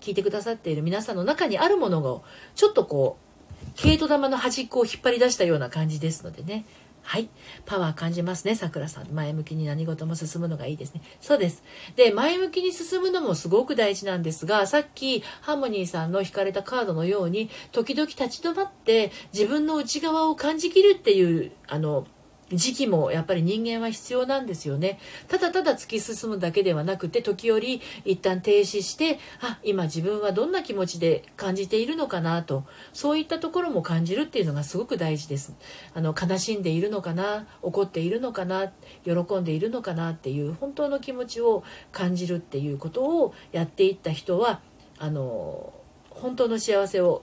[0.00, 3.30] 聞いてくださっている皆さんの中にあるものをちょっとこう
[3.76, 6.64] 毛糸玉の端っこを引っ張り出したような感じですのでね。
[7.02, 7.28] はい。
[7.66, 9.08] パワー感じますねさくらさん。
[9.08, 11.02] 前向きに何事も進むのがいいですね。
[11.20, 11.62] そうです。
[11.96, 22.06] で前向きに進むのもすごく大事なんですがさっきハーモニーさんの引かれたカードのように時々立ち止まって自分の内側を感じきるっていうあの
[22.52, 24.98] 時期もやっぱり人間は必要なんですよね。
[25.28, 32.64] ただただ突き進むだけではなくて時折一旦停止してあ今自分はどんな気持ちで感じているのかなと。
[32.92, 35.54] そういったところも感じるっていうのがすごく大事です。
[35.94, 38.72] あの悲しんでいるのかな怒っているのかな
[39.04, 44.60] 喜んでいるのかなっていう本当の気持ちを感じるっていうことをやっていった人は
[44.98, 45.72] あの
[46.10, 47.22] 本当の幸せを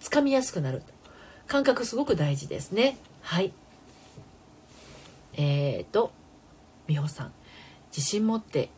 [0.00, 0.82] つかみやすくなる。
[1.46, 2.96] 感覚すごく大事ですね。
[3.22, 3.52] はい。
[5.34, 6.12] えーと、
[6.86, 7.32] 美穂さん、
[7.94, 8.70] 自信持って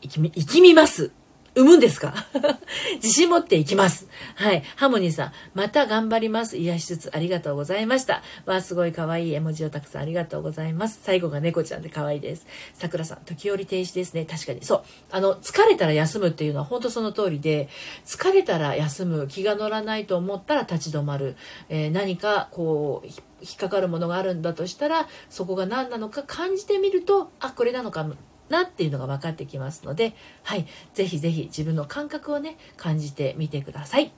[0.00, 1.12] 生きみ、生きみます。
[1.58, 2.14] 産むんですか？
[3.02, 4.06] 自信持っていきます。
[4.36, 4.62] はい。
[4.76, 6.56] ハモニーさん、また頑張ります。
[6.56, 8.22] 癒しつつありがとうございました。
[8.46, 11.00] わあ、すごい可愛い絵文字をたくさんありがとうございます。
[11.02, 12.46] 最後が猫ちゃんで可愛いです。
[12.74, 14.24] さくらさん、時折停止ですね。
[14.24, 14.64] 確かに。
[14.64, 14.82] そう。
[15.10, 17.68] あの、疲れたら休むっていうのは本当その通りで、
[18.06, 21.34] 疲れたら休む、気が乗らないと思ったら立ち止まる。
[21.68, 23.08] えー、何かこう、
[23.40, 28.04] 引っかかるものがあるんだとしたらそこが何なのか感じてみるとあこれなのか
[28.48, 34.12] なっていうのが分かってきますので、はい、ぜひぜひ自分の感覚をね感じてみてください。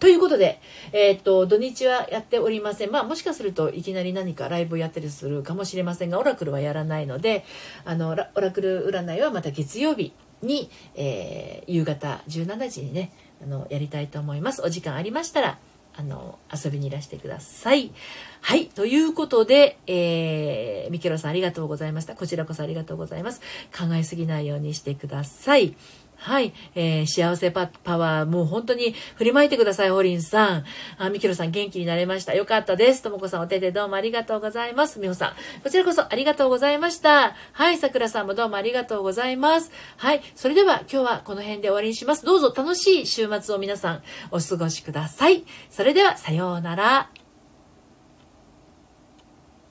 [0.00, 0.60] ということで、
[0.92, 2.90] えー、っと、土日はやっておりません。
[2.90, 7.44] まあ、もしかするといきなり何かライブをやったりするかもしれませんが、オラクルはやらないので、
[7.84, 10.12] あの、オラクル占いはまた月曜日
[10.42, 13.12] に、えー、夕方17時にね、
[13.42, 14.62] あの、やりたいと思います。
[14.62, 15.58] お時間ありましたら、
[15.96, 17.92] あの、遊びにいらしてください。
[18.40, 18.66] はい。
[18.66, 22.14] ということで、えー、ミケロさんありがとうございました。
[22.14, 23.40] こちらこそありがとうございます。
[23.76, 25.76] 考えすぎないようにしてください。
[26.16, 26.54] はい。
[26.74, 30.64] えー、幸せパパワー、もう本当に振りまいてください、ホリンさん。
[30.98, 32.34] あ、ミキロさん元気になれました。
[32.34, 33.02] よかったです。
[33.02, 34.98] ともこさんお手でどうもありがとうございます。
[35.00, 37.34] みほさん、こちらこそありがとうございました。
[37.52, 37.78] はい。
[37.78, 39.70] さくらさんもどうもありがとうございます。
[39.96, 40.22] はい。
[40.34, 42.24] それでは今日はこの辺で終わりにします。
[42.24, 45.44] どうぞ楽しい週末を皆さんお過ごしください。
[45.70, 47.10] それでは、さようなら。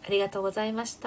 [0.05, 1.01] ありがとうございました。